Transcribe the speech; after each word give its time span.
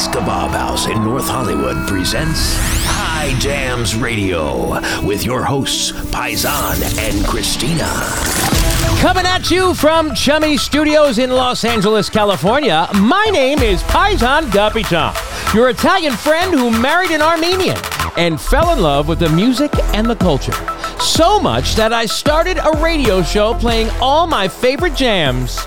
Jake's 0.00 0.16
Kebab 0.16 0.50
House 0.52 0.86
in 0.86 1.04
North 1.04 1.28
Hollywood 1.28 1.86
presents 1.86 2.54
High 2.56 3.38
Jams 3.38 3.94
Radio 3.94 4.80
with 5.04 5.26
your 5.26 5.44
hosts, 5.44 5.92
Paisan 6.10 6.80
and 6.98 7.26
Christina. 7.26 7.84
Coming 9.02 9.26
at 9.26 9.50
you 9.50 9.74
from 9.74 10.14
Chummy 10.14 10.56
Studios 10.56 11.18
in 11.18 11.28
Los 11.28 11.64
Angeles, 11.64 12.08
California, 12.08 12.88
my 12.94 13.26
name 13.26 13.58
is 13.58 13.82
Paisan 13.82 14.44
Gapitan, 14.44 15.14
your 15.52 15.68
Italian 15.68 16.14
friend 16.14 16.54
who 16.54 16.70
married 16.70 17.10
an 17.10 17.20
Armenian 17.20 17.76
and 18.16 18.40
fell 18.40 18.72
in 18.72 18.80
love 18.80 19.06
with 19.06 19.18
the 19.18 19.28
music 19.28 19.70
and 19.92 20.08
the 20.08 20.16
culture. 20.16 20.56
So 20.98 21.38
much 21.38 21.74
that 21.74 21.92
I 21.92 22.06
started 22.06 22.56
a 22.56 22.78
radio 22.78 23.22
show 23.22 23.52
playing 23.52 23.90
all 24.00 24.26
my 24.26 24.48
favorite 24.48 24.94
jams. 24.94 25.66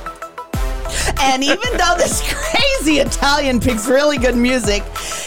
And 1.22 1.44
even 1.44 1.78
though 1.78 1.96
this 1.98 2.22
crazy 2.34 3.00
Italian 3.00 3.60
picks 3.60 3.88
really 3.88 4.18
good 4.18 4.36
music, 4.36 4.84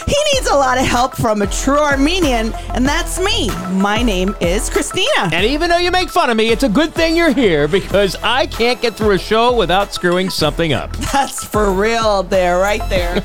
he 0.07 0.15
needs 0.33 0.47
a 0.47 0.55
lot 0.55 0.77
of 0.77 0.85
help 0.85 1.15
from 1.15 1.41
a 1.41 1.47
true 1.47 1.77
Armenian, 1.77 2.53
and 2.73 2.85
that's 2.85 3.19
me. 3.19 3.49
My 3.71 4.01
name 4.01 4.35
is 4.39 4.69
Christina. 4.69 5.29
And 5.31 5.45
even 5.45 5.69
though 5.69 5.77
you 5.77 5.91
make 5.91 6.09
fun 6.09 6.29
of 6.29 6.37
me, 6.37 6.49
it's 6.49 6.63
a 6.63 6.69
good 6.69 6.93
thing 6.93 7.15
you're 7.15 7.33
here 7.33 7.67
because 7.67 8.15
I 8.23 8.47
can't 8.47 8.81
get 8.81 8.95
through 8.95 9.11
a 9.11 9.19
show 9.19 9.55
without 9.55 9.93
screwing 9.93 10.29
something 10.29 10.73
up. 10.73 10.95
That's 11.11 11.43
for 11.43 11.71
real, 11.71 12.23
there, 12.23 12.57
right 12.57 12.87
there. 12.89 13.15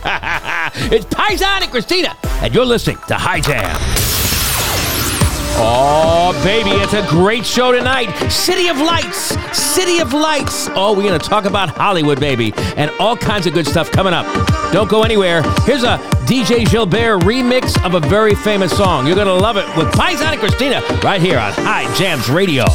it's 0.90 1.06
Paisan 1.06 1.62
and 1.62 1.70
Christina, 1.70 2.16
and 2.42 2.54
you're 2.54 2.64
listening 2.64 2.98
to 3.08 3.14
High 3.14 3.40
Jam. 3.40 4.01
Oh, 5.59 6.39
baby, 6.43 6.69
it's 6.69 6.93
a 6.93 7.05
great 7.09 7.45
show 7.45 7.71
tonight. 7.71 8.11
City 8.29 8.67
of 8.67 8.77
Lights, 8.77 9.35
City 9.57 9.99
of 9.99 10.13
Lights. 10.13 10.69
Oh, 10.75 10.93
we're 10.95 11.01
going 11.01 11.19
to 11.19 11.25
talk 11.27 11.45
about 11.45 11.69
Hollywood, 11.69 12.19
baby, 12.19 12.53
and 12.75 12.91
all 12.99 13.17
kinds 13.17 13.47
of 13.47 13.53
good 13.53 13.65
stuff 13.65 13.91
coming 13.91 14.13
up. 14.13 14.25
Don't 14.71 14.89
go 14.89 15.01
anywhere. 15.01 15.41
Here's 15.63 15.83
a 15.83 15.97
DJ 16.27 16.69
Gilbert 16.69 17.21
remix 17.23 17.83
of 17.83 17.95
a 17.95 17.99
very 17.99 18.35
famous 18.35 18.75
song. 18.75 19.07
You're 19.07 19.15
going 19.15 19.27
to 19.27 19.33
love 19.33 19.57
it 19.57 19.65
with 19.75 19.87
Paisan 19.93 20.33
and 20.33 20.39
Christina 20.39 20.81
right 21.03 21.19
here 21.19 21.39
on 21.39 21.53
High 21.53 21.91
Jams 21.95 22.29
Radio. 22.29 22.65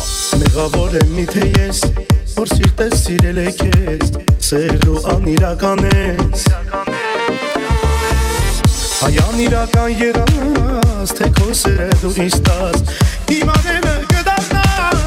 Haյան 9.03 9.39
իրական 9.43 10.76
երաս, 11.08 11.14
թե 11.16 11.28
քո 11.38 11.54
սերը 11.56 11.96
դու 12.02 12.12
ինձ 12.24 12.38
տաս 12.48 12.78
Հիմա 13.30 13.56
դեմը 13.64 13.96
կդարնաս 14.12 15.02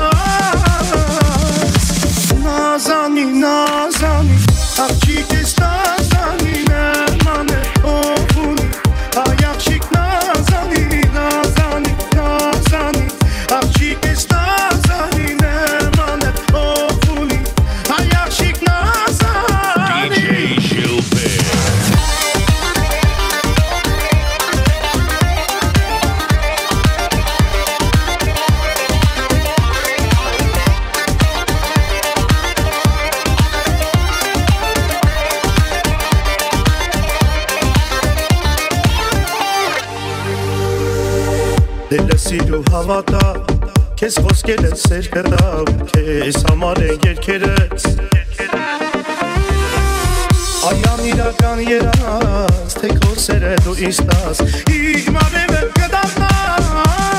Նազանի, 2.40 3.24
նազանի, 3.44 4.38
աղջիկ 4.86 5.34
ես 5.40 5.56
նազանի 5.60 5.99
սիր 42.30 42.50
ու 42.54 42.58
հավատա 42.70 43.28
Քեզ 43.98 44.18
խոսկել 44.22 44.66
են 44.68 44.76
սերքը 44.78 45.22
տավ 45.32 45.70
Քեզ 45.90 46.38
համար 46.46 46.80
են 46.84 47.06
երկերս 47.08 47.88
Այան 50.70 51.02
իրական 51.10 51.64
երանաս 51.66 52.78
Թե 52.78 52.94
կորսերը 53.02 53.54
դու 53.66 53.78
իստաս 53.90 54.46
Իմ 54.78 55.22
ամեմ 55.26 55.56
եմ 55.58 55.70
կդարնաս 55.80 57.09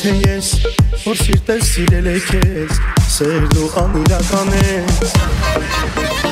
Եթե 0.00 0.12
ես 0.24 0.46
որ 1.02 1.18
սիրտես 1.20 1.66
սիրել 1.74 2.06
եք 2.14 2.30
ես, 2.38 2.78
սերն 3.18 3.58
ու 3.60 3.68
անիրական 3.82 4.56
ես 4.56 6.29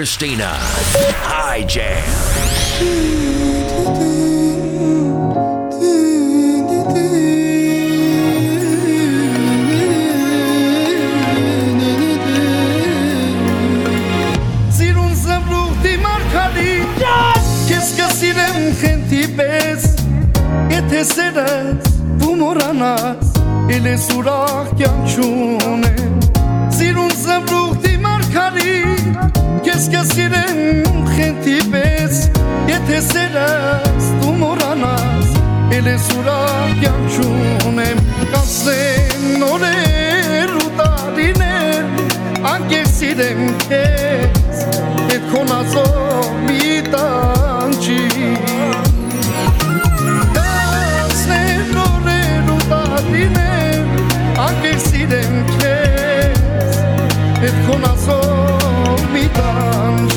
Christina. 0.00 0.56
Hi, 1.28 1.60
Jam. 1.68 2.00
սիրեմ 18.20 18.64
խենթի 18.80 19.20
պես 19.36 19.84
Եթե 20.72 21.04
սերս 21.08 21.94
դու 22.20 22.34
մորանաս 22.40 23.30
Էլ 23.76 23.88
ես 23.92 24.08
ուրախ 24.16 24.74
կյանք 24.80 25.14
չունեմ 25.14 26.16
Սիրուն 26.76 27.14
զմրուղ 27.22 27.78
դիմարքարի 27.86 28.99
Ես 29.70 29.84
կես 29.92 30.08
իրեն 30.18 30.96
խենթի 31.12 31.52
պես 31.70 32.16
Եթե 32.66 32.96
սերաս 33.06 34.06
դու 34.18 34.32
մորանաս 34.40 35.28
Էլ 35.76 35.90
ես 35.92 36.08
ուրակ 36.16 36.80
յանչուն 36.82 37.78
եմ 37.84 38.00
Կանցնեն 38.32 39.28
նորեր 39.42 40.56
ու 40.58 40.72
տարիներ 40.80 42.42
Անկես 42.50 42.96
իրեմ 43.12 43.42
կես 43.70 44.64
Ետ 45.14 45.30
խոնածով 45.30 46.32
մի 46.48 46.74
տանչի 46.90 48.00
Կանցնեն 50.34 51.76
նորեր 51.78 52.54
ու 52.56 52.62
տարիներ 52.72 53.86
Անկես 54.48 54.88
իրեմ 55.04 55.38
կես 55.60 56.80
Ետ 57.46 57.62
խոնածով 57.68 58.59
me 59.12 59.26
burn 59.28 60.09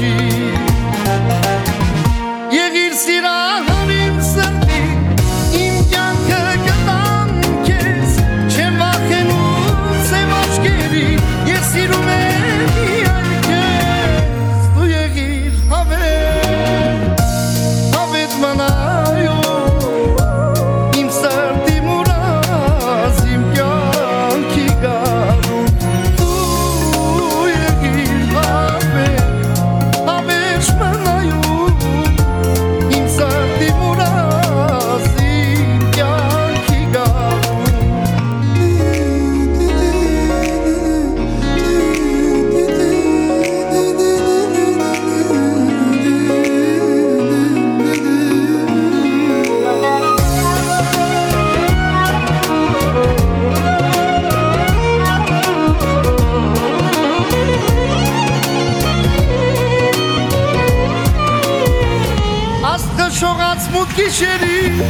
շողած 63.23 63.67
մուտ 63.71 63.91
գիշերի, 63.95 64.87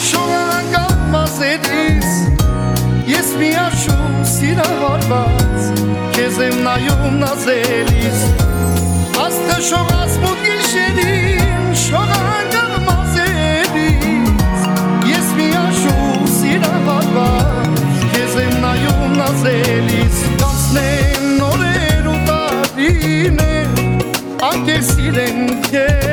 շողանգատ 0.00 1.00
մազերից, 1.12 2.12
ես 3.10 3.32
մի 3.36 3.50
աշում 3.60 4.14
սիրահարված, 4.30 5.66
կեզ 6.14 6.38
եմ 6.46 6.56
նայում 6.64 7.18
նազելից, 7.20 8.22
աստը 9.26 9.58
շողած 9.68 10.16
մուտ 10.22 10.40
գիշերին, 10.46 11.66
շողանգատ 11.82 12.78
մազերից, 12.86 14.64
ես 15.10 15.34
մի 15.40 15.50
աշում 15.64 16.24
սիրահարված, 16.38 17.84
կեզ 18.14 18.38
եմ 18.46 18.56
նայում 18.64 19.18
նազելից, 19.20 20.24
կանցնեն 20.44 21.28
նորեր 21.42 22.10
ու 22.14 22.16
տարիներ, 22.32 23.84
անկեր 24.48 24.82
սիրենք 24.94 25.70
կեր, 25.74 26.03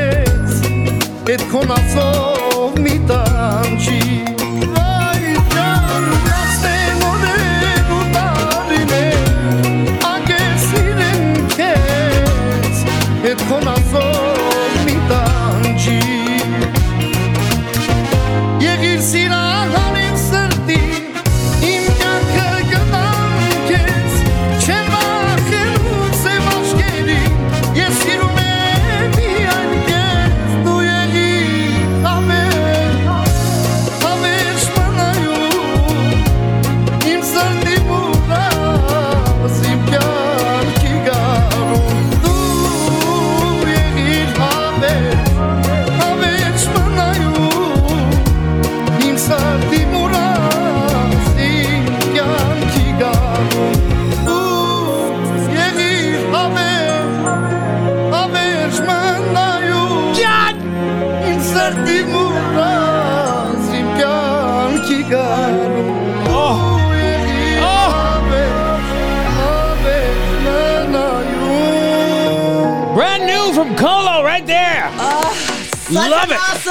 Պետք 1.22 1.52
հոնացով 1.54 2.78
մի 2.82 2.96
տանչի 3.10 4.11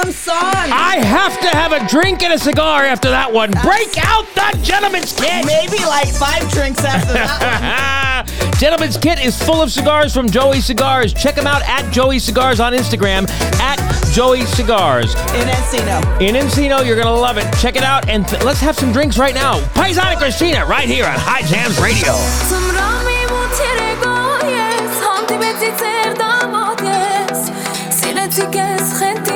awesome 0.01 0.11
song. 0.11 0.35
I 0.35 0.97
have 1.03 1.39
to 1.41 1.49
have 1.49 1.71
a 1.71 1.87
drink 1.87 2.23
and 2.23 2.33
a 2.33 2.39
cigar 2.39 2.85
after 2.85 3.09
that 3.09 3.31
one. 3.31 3.51
That's 3.51 3.65
Break 3.65 3.97
out 4.05 4.25
that 4.35 4.57
gentleman's 4.63 5.13
kit. 5.13 5.45
Maybe 5.45 5.83
like 5.85 6.09
five 6.09 6.49
drinks 6.51 6.83
after 6.83 7.13
that 7.13 8.25
one. 8.27 8.51
gentleman's 8.59 8.97
kit 8.97 9.23
is 9.23 9.41
full 9.41 9.61
of 9.61 9.71
cigars 9.71 10.13
from 10.13 10.29
Joey 10.29 10.61
Cigars. 10.61 11.13
Check 11.13 11.35
them 11.35 11.47
out 11.47 11.61
at 11.63 11.91
Joey 11.91 12.19
Cigars 12.19 12.59
on 12.59 12.73
Instagram 12.73 13.29
at 13.59 13.77
Joey 14.11 14.45
Cigars. 14.45 15.13
In 15.33 15.47
Encino. 15.47 16.21
In 16.21 16.35
Encino, 16.35 16.85
you're 16.85 16.97
gonna 16.97 17.13
love 17.13 17.37
it. 17.37 17.51
Check 17.59 17.75
it 17.75 17.83
out 17.83 18.09
and 18.09 18.27
th- 18.27 18.43
let's 18.43 18.59
have 18.59 18.75
some 18.77 18.91
drinks 18.91 19.17
right 19.17 19.35
now. 19.35 19.59
Paisana 19.73 20.17
Christina, 20.17 20.65
right 20.65 20.87
here 20.87 21.05
on 21.05 21.17
High 21.17 21.43
Jams 21.43 21.79
Radio. 21.79 22.13
Yes, 22.13 22.51
to 28.31 28.49
guess 28.49 29.01
rent 29.01 29.31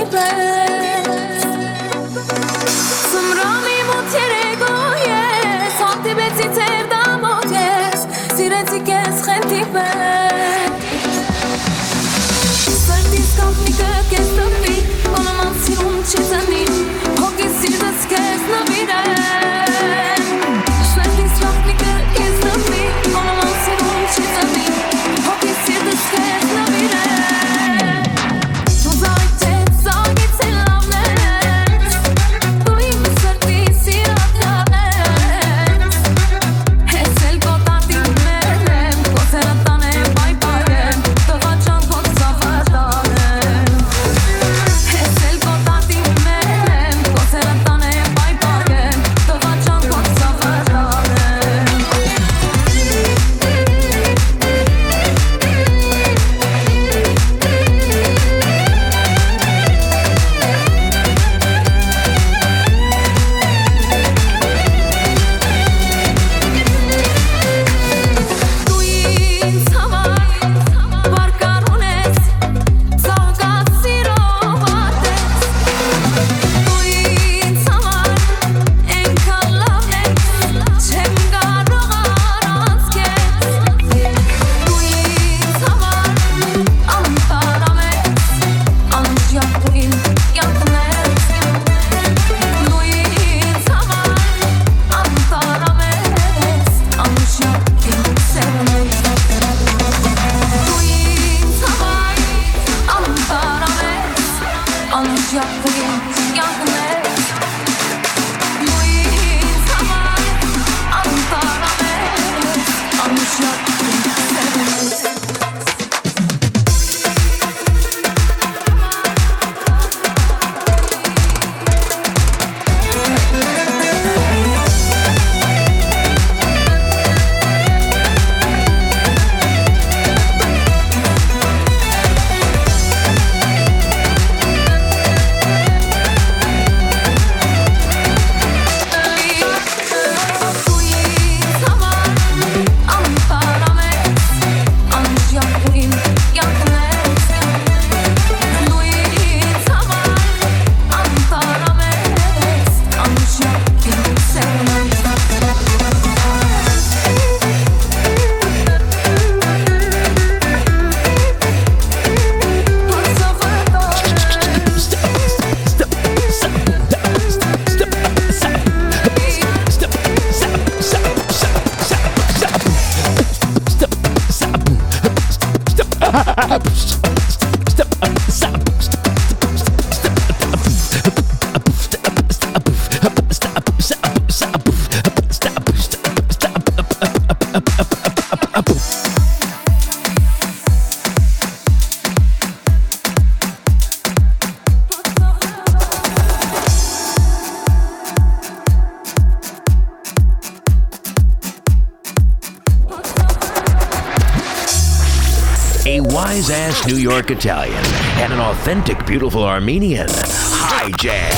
York 207.15 207.31
Italian 207.31 207.85
and 208.19 208.33
an 208.33 208.41
authentic, 208.41 209.05
beautiful 209.05 209.45
Armenian. 209.45 210.09
High 210.09 210.91
Jam. 210.97 211.34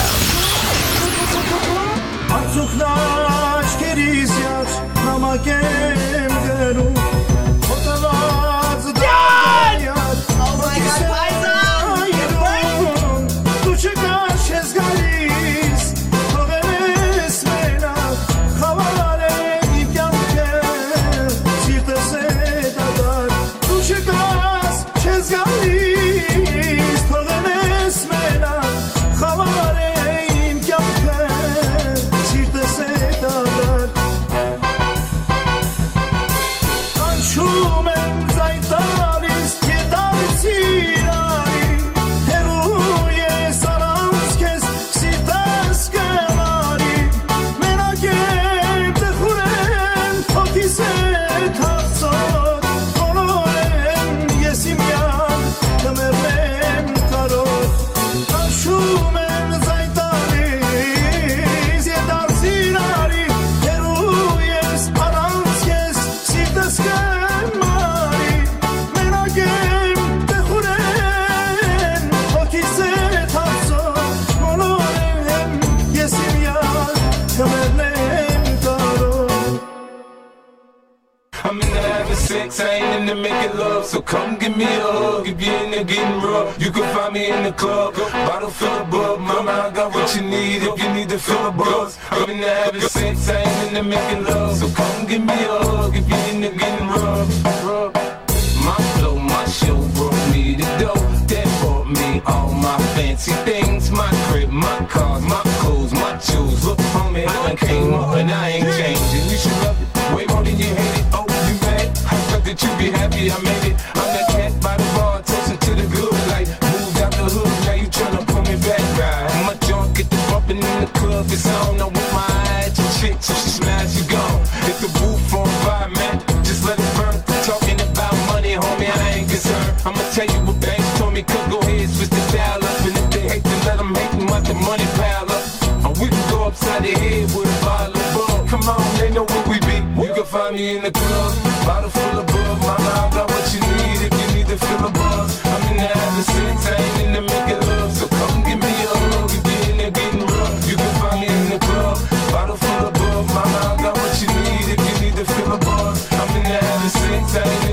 Upside 136.67 136.83
the 136.83 136.99
head 136.99 137.23
with 137.35 137.47
a 137.47 137.65
bottle 137.65 137.95
of 137.95 138.13
bug. 138.13 138.47
Come 138.49 138.69
on, 138.69 138.97
they 138.99 139.09
know 139.11 139.23
where 139.23 139.47
we 139.47 139.59
be. 139.59 139.77
You 140.01 140.13
can 140.13 140.25
find 140.25 140.55
me 140.55 140.77
in 140.77 140.83
the 140.83 140.91
club, 140.91 141.33
bottle 141.65 141.89
full 141.89 142.19
of 142.19 142.27
bug. 142.27 142.59
Mama, 142.59 142.91
I 142.91 143.09
got 143.13 143.29
what 143.29 143.45
you 143.53 143.61
need 143.61 143.99
if 144.07 144.13
you 144.19 144.27
need 144.35 144.47
to 144.47 144.57
fill 144.57 144.85
a 144.85 144.91
buzz. 144.91 145.45
I'm 145.45 145.63
in 145.71 145.77
the 145.77 145.87
having 145.87 146.23
sex, 146.23 146.67
I 146.67 146.75
ain't 146.75 147.07
in 147.07 147.13
the 147.13 147.21
making 147.21 147.61
love. 147.67 147.91
So 147.93 148.07
come 148.07 148.43
give 148.43 148.59
me 148.59 148.73
a 148.83 148.93
hug 148.93 149.31
if 149.31 149.43
you're 149.47 149.71
in 149.71 149.77
there 149.77 149.91
getting 149.91 150.25
rough. 150.25 150.69
You 150.69 150.75
can 150.75 150.93
find 151.01 151.21
me 151.21 151.27
in 151.27 151.49
the 151.49 151.59
club, 151.59 151.97
bottle 152.31 152.57
full 152.57 152.87
of 152.87 152.93
bug. 152.93 153.25
Mama, 153.31 153.59
I 153.71 153.81
got 153.81 153.93
what 153.97 154.13
you 154.21 154.27
need 154.27 154.67
if 154.75 154.79
you 154.87 154.95
need 155.01 155.15
to 155.15 155.25
fill 155.25 155.51
a 155.53 155.57
buzz. 155.57 156.07
I'm 156.11 156.35
in 156.35 156.43
the 156.43 156.57
having 156.67 156.89
sex, 156.89 157.35
I 157.35 157.43
ain't 157.47 157.66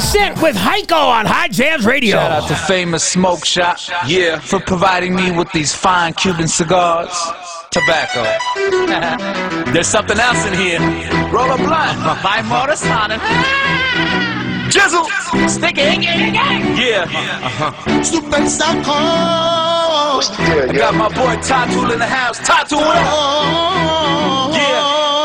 Cent 0.00 0.40
with 0.42 0.56
Heiko 0.56 0.92
on 0.92 1.26
High 1.26 1.48
Jams 1.48 1.86
Radio. 1.86 2.16
Shout 2.16 2.30
out 2.30 2.48
to 2.48 2.54
famous 2.54 3.04
Smoke 3.04 3.44
Shop, 3.44 3.78
yeah, 4.06 4.38
for 4.38 4.60
providing 4.60 5.14
me 5.14 5.30
with 5.30 5.50
these 5.52 5.74
fine 5.74 6.14
Cuban 6.14 6.48
cigars. 6.48 7.12
Tobacco. 7.70 8.24
There's 9.72 9.86
something 9.86 10.18
else 10.18 10.46
in 10.46 10.54
here. 10.54 10.80
Roll 11.30 11.50
a 11.50 11.56
blunt. 11.56 11.98
My 12.22 12.42
motor's 12.42 12.82
on 12.84 13.10
Jizzle. 14.70 15.06
Stick 15.48 15.76
it. 15.78 16.02
Yeah. 16.02 17.04
Uh-huh. 17.04 18.02
Super 18.02 18.46
Sako 18.46 18.92
I 20.20 20.72
got 20.76 20.94
my 20.94 21.08
boy 21.08 21.40
Tattoo 21.42 21.90
in 21.92 21.98
the 21.98 22.06
house. 22.06 22.38
Tattoo 22.38 22.76
what 22.76 22.96
up? 22.96 24.50
Play 24.50 25.17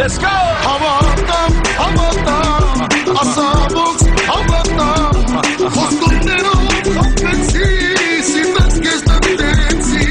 Let's 0.00 0.16
go! 0.16 0.28
Հավատամ, 0.64 1.56
հավատամ, 1.78 2.84
ասաբոց 3.20 4.04
հավատամ, 4.30 5.18
խոստումներով 5.74 6.62
խփեցի, 6.94 7.68
սիրտս 8.30 8.80
կեզ 8.86 9.04
տնտեցի, 9.10 10.08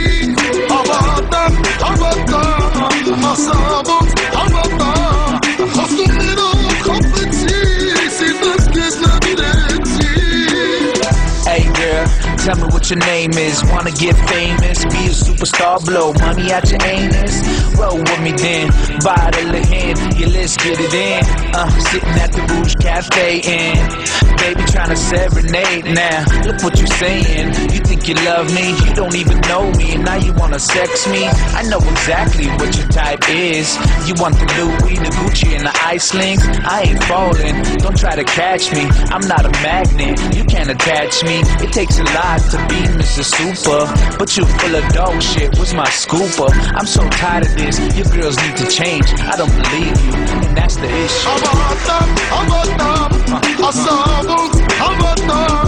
հավատամ, 0.75 1.57
հավատամ, 1.87 3.25
ասաբոց 3.33 3.68
tell 12.49 12.65
me 12.65 12.73
what 12.73 12.89
your 12.89 12.99
name 12.99 13.31
is. 13.33 13.63
Wanna 13.65 13.91
get 13.91 14.15
famous, 14.27 14.83
be 14.85 15.05
a 15.05 15.13
superstar, 15.13 15.83
blow 15.85 16.13
money 16.13 16.51
out 16.51 16.69
your 16.69 16.81
anus. 16.83 17.35
Roll 17.77 17.97
with 17.97 18.21
me 18.21 18.31
then, 18.31 18.69
bottle 19.03 19.53
of 19.55 19.65
hand, 19.65 19.97
yeah, 20.17 20.27
let's 20.27 20.57
get 20.57 20.79
it 20.79 20.93
in. 20.93 21.21
Uh, 21.53 21.69
sitting 21.91 22.17
at 22.23 22.31
the 22.31 22.41
Rouge 22.53 22.75
Cafe 22.81 23.39
in, 23.45 23.77
baby 24.37 24.63
trying 24.71 24.89
to 24.89 24.95
serenade 24.95 25.85
now. 25.93 26.25
Look 26.45 26.63
what 26.63 26.77
you're 26.79 26.95
saying, 26.97 27.53
you 27.73 27.81
think 27.85 28.07
you 28.07 28.15
love 28.25 28.53
me, 28.53 28.73
you 28.83 28.93
don't 28.93 29.15
even 29.15 29.39
know 29.41 29.69
me, 29.73 29.93
and 29.93 30.05
now 30.05 30.17
you 30.17 30.33
wanna 30.33 30.59
sex 30.59 31.07
me. 31.07 31.27
I 31.53 31.63
know 31.69 31.79
exactly 31.79 32.47
what 32.57 32.75
your 32.77 32.87
type 32.87 33.29
is. 33.29 33.77
You 34.07 34.15
want 34.17 34.35
the 34.41 34.47
Louis, 34.57 34.97
the 34.97 35.11
Gucci, 35.21 35.55
and 35.55 35.65
the 35.65 35.75
ice 35.85 36.13
links. 36.13 36.45
I 36.65 36.81
ain't 36.81 37.03
falling, 37.03 37.61
don't 37.77 37.97
try 37.97 38.15
to 38.15 38.23
catch 38.23 38.73
me. 38.73 38.89
I'm 39.13 39.25
not 39.27 39.45
a 39.45 39.51
magnet, 39.61 40.17
you 40.35 40.43
can't 40.45 40.69
attach 40.69 41.23
me. 41.23 41.41
It 41.61 41.71
takes 41.71 41.99
a 41.99 42.03
lot 42.03 42.38
to 42.51 42.57
be 42.67 42.79
Mr. 42.99 43.23
Super, 43.23 43.85
but 44.17 44.35
you 44.37 44.45
full 44.45 44.75
of 44.75 44.85
dog 44.93 45.21
shit. 45.21 45.57
What's 45.57 45.73
my 45.73 45.87
scooper? 45.87 46.49
I'm 46.75 46.85
so 46.87 47.07
tired 47.09 47.45
of 47.45 47.55
this. 47.55 47.79
Your 47.95 48.05
girls 48.15 48.37
need 48.43 48.57
to 48.57 48.67
change. 48.67 49.05
I 49.19 49.35
don't 49.35 49.51
believe 49.51 49.95
you, 50.05 50.13
and 50.47 50.57
that's 50.57 50.75
the 50.77 50.87
issue. 50.87 51.29
Havadan, 51.29 52.09
havadan 52.33 53.09
Asabuk, 53.67 54.53
havadan 54.81 55.59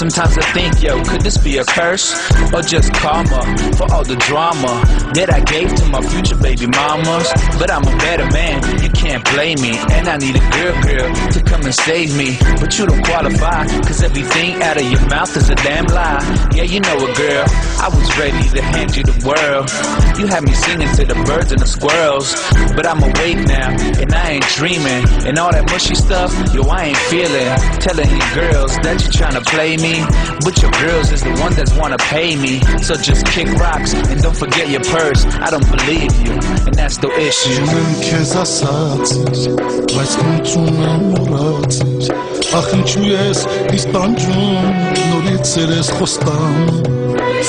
Sometimes 0.00 0.38
I 0.38 0.52
think, 0.56 0.82
yo, 0.82 1.04
could 1.04 1.20
this 1.20 1.36
be 1.36 1.58
a 1.58 1.64
curse? 1.64 2.16
Or 2.54 2.62
just 2.62 2.90
karma 2.94 3.44
for 3.76 3.84
all 3.92 4.02
the 4.02 4.16
drama 4.16 4.80
that 5.12 5.28
I 5.28 5.44
gave 5.44 5.74
to 5.76 5.84
my 5.92 6.00
future 6.00 6.40
baby 6.40 6.64
mamas? 6.72 7.28
But 7.60 7.68
I'm 7.70 7.84
a 7.84 7.92
better 8.00 8.24
man, 8.32 8.64
you 8.80 8.88
can't 8.96 9.20
blame 9.28 9.60
me. 9.60 9.76
And 9.92 10.08
I 10.08 10.16
need 10.16 10.40
a 10.40 10.44
girl, 10.56 10.72
girl, 10.88 11.12
to 11.36 11.40
come 11.44 11.68
and 11.68 11.74
save 11.74 12.16
me. 12.16 12.32
But 12.56 12.78
you 12.78 12.88
don't 12.88 13.04
qualify, 13.04 13.68
cause 13.84 14.00
everything 14.00 14.62
out 14.64 14.80
of 14.80 14.88
your 14.88 15.04
mouth 15.12 15.36
is 15.36 15.50
a 15.50 15.54
damn 15.56 15.84
lie. 15.92 16.24
Yeah, 16.56 16.64
you 16.64 16.80
know 16.80 16.96
it, 16.96 17.12
girl. 17.20 17.44
I 17.84 17.92
was 17.92 18.08
ready 18.16 18.40
to 18.56 18.62
hand 18.72 18.96
you 18.96 19.04
the 19.04 19.20
world. 19.20 19.68
You 20.16 20.32
had 20.32 20.48
me 20.48 20.56
singing 20.56 20.88
to 20.96 21.04
the 21.04 21.16
birds 21.28 21.52
and 21.52 21.60
the 21.60 21.68
squirrels. 21.68 22.32
But 22.72 22.88
I'm 22.88 23.04
awake 23.04 23.44
now, 23.44 23.68
and 24.00 24.08
I 24.16 24.40
ain't 24.40 24.48
dreaming. 24.56 25.04
And 25.28 25.36
all 25.36 25.52
that 25.52 25.68
mushy 25.68 25.94
stuff, 25.94 26.32
yo, 26.56 26.64
I 26.72 26.96
ain't 26.96 27.02
feeling. 27.12 27.52
Telling 27.84 28.08
you 28.08 28.24
girls 28.32 28.72
that 28.80 28.96
you're 29.04 29.12
trying 29.12 29.36
to 29.36 29.44
play 29.44 29.76
me. 29.76 29.89
But 29.89 30.61
your 30.61 30.69
girls 30.77 31.11
is 31.11 31.23
the 31.23 31.33
one 31.41 31.53
that 31.55 31.73
wanna 31.75 31.97
pay 31.97 32.35
me. 32.35 32.61
So 32.83 32.93
just 32.95 33.25
kick 33.25 33.47
rocks 33.57 33.93
and 33.93 34.21
don't 34.21 34.37
forget 34.37 34.69
your 34.69 34.83
purse. 34.83 35.25
I 35.41 35.49
don't 35.49 35.65
believe 35.65 36.13
you, 36.21 36.33
and 36.67 36.75
that's 36.75 36.97
the 36.97 37.09
issue. 37.17 37.65
Ջնեմ 37.65 37.95
քեզ 38.05 38.33
ասացիր, 38.43 39.57
բայց 39.89 40.11
քնչում 40.21 40.77
եմ 40.85 41.07
մոռացիր 41.15 42.13
Ախ 42.59 42.69
ինչու 42.77 43.07
ես 43.09 43.41
իստանջում, 43.79 44.69
նորից 44.99 45.55
երես 45.63 45.89
խոստամ 45.97 46.61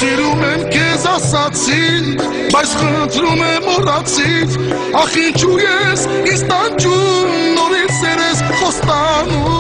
Սիրում 0.00 0.42
եմ 0.48 0.64
քեզ 0.72 1.06
ասացիր, 1.12 2.11
բայց 2.56 2.74
խնդրում 2.80 3.44
եմ 3.50 3.68
մոռացիր 3.68 4.59
Ախ 5.04 5.20
ինչու 5.26 5.61
ես 5.66 6.09
իստանջում, 6.32 7.38
նորից 7.61 8.02
երես 8.09 8.44
խոստամ 8.56 9.60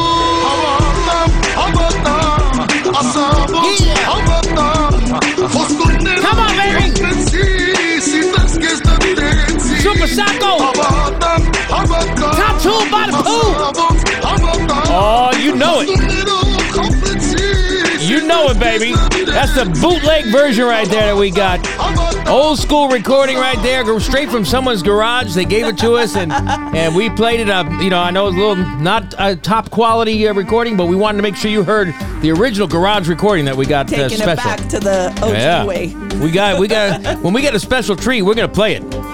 Shako. 10.15 10.57
Tattoo 12.35 12.91
by 12.91 13.07
the 13.07 13.13
pool. 13.23 13.51
Oh, 14.93 15.31
you 15.39 15.55
know 15.55 15.81
it. 15.81 15.87
You 18.01 18.27
know 18.27 18.49
it, 18.49 18.59
baby. 18.59 18.91
That's 19.25 19.55
the 19.55 19.65
bootleg 19.81 20.25
version 20.25 20.65
right 20.65 20.89
there 20.89 21.13
that 21.13 21.17
we 21.17 21.31
got. 21.31 21.59
Old 22.27 22.59
school 22.59 22.89
recording 22.89 23.37
right 23.37 23.61
there, 23.63 23.99
straight 24.01 24.29
from 24.29 24.43
someone's 24.43 24.83
garage. 24.83 25.33
They 25.33 25.45
gave 25.45 25.65
it 25.65 25.77
to 25.77 25.93
us, 25.93 26.17
and 26.17 26.33
and 26.33 26.93
we 26.93 27.09
played 27.09 27.39
it 27.39 27.49
up. 27.49 27.67
You 27.81 27.89
know, 27.89 27.99
I 27.99 28.11
know 28.11 28.27
it's 28.27 28.35
a 28.35 28.39
little 28.39 28.57
not 28.81 29.15
a 29.17 29.37
top 29.37 29.69
quality 29.69 30.27
uh, 30.27 30.33
recording, 30.33 30.75
but 30.75 30.87
we 30.87 30.95
wanted 30.97 31.17
to 31.17 31.23
make 31.23 31.37
sure 31.37 31.49
you 31.49 31.63
heard 31.63 31.93
the 32.21 32.31
original 32.31 32.67
garage 32.67 33.07
recording 33.07 33.45
that 33.45 33.55
we 33.55 33.65
got 33.65 33.87
Taking 33.87 34.21
uh, 34.21 34.35
special. 34.35 34.51
Taking 34.51 34.51
it 34.51 34.59
back 34.59 34.69
to 34.69 34.79
the 34.79 35.25
OG 35.25 35.33
yeah. 35.33 35.65
way. 35.65 35.95
We 36.19 36.31
got 36.31 36.59
we 36.59 36.67
got 36.67 37.21
when 37.21 37.33
we 37.33 37.41
get 37.41 37.55
a 37.55 37.59
special 37.59 37.95
treat, 37.95 38.23
we're 38.23 38.35
gonna 38.35 38.49
play 38.49 38.75
it. 38.75 39.10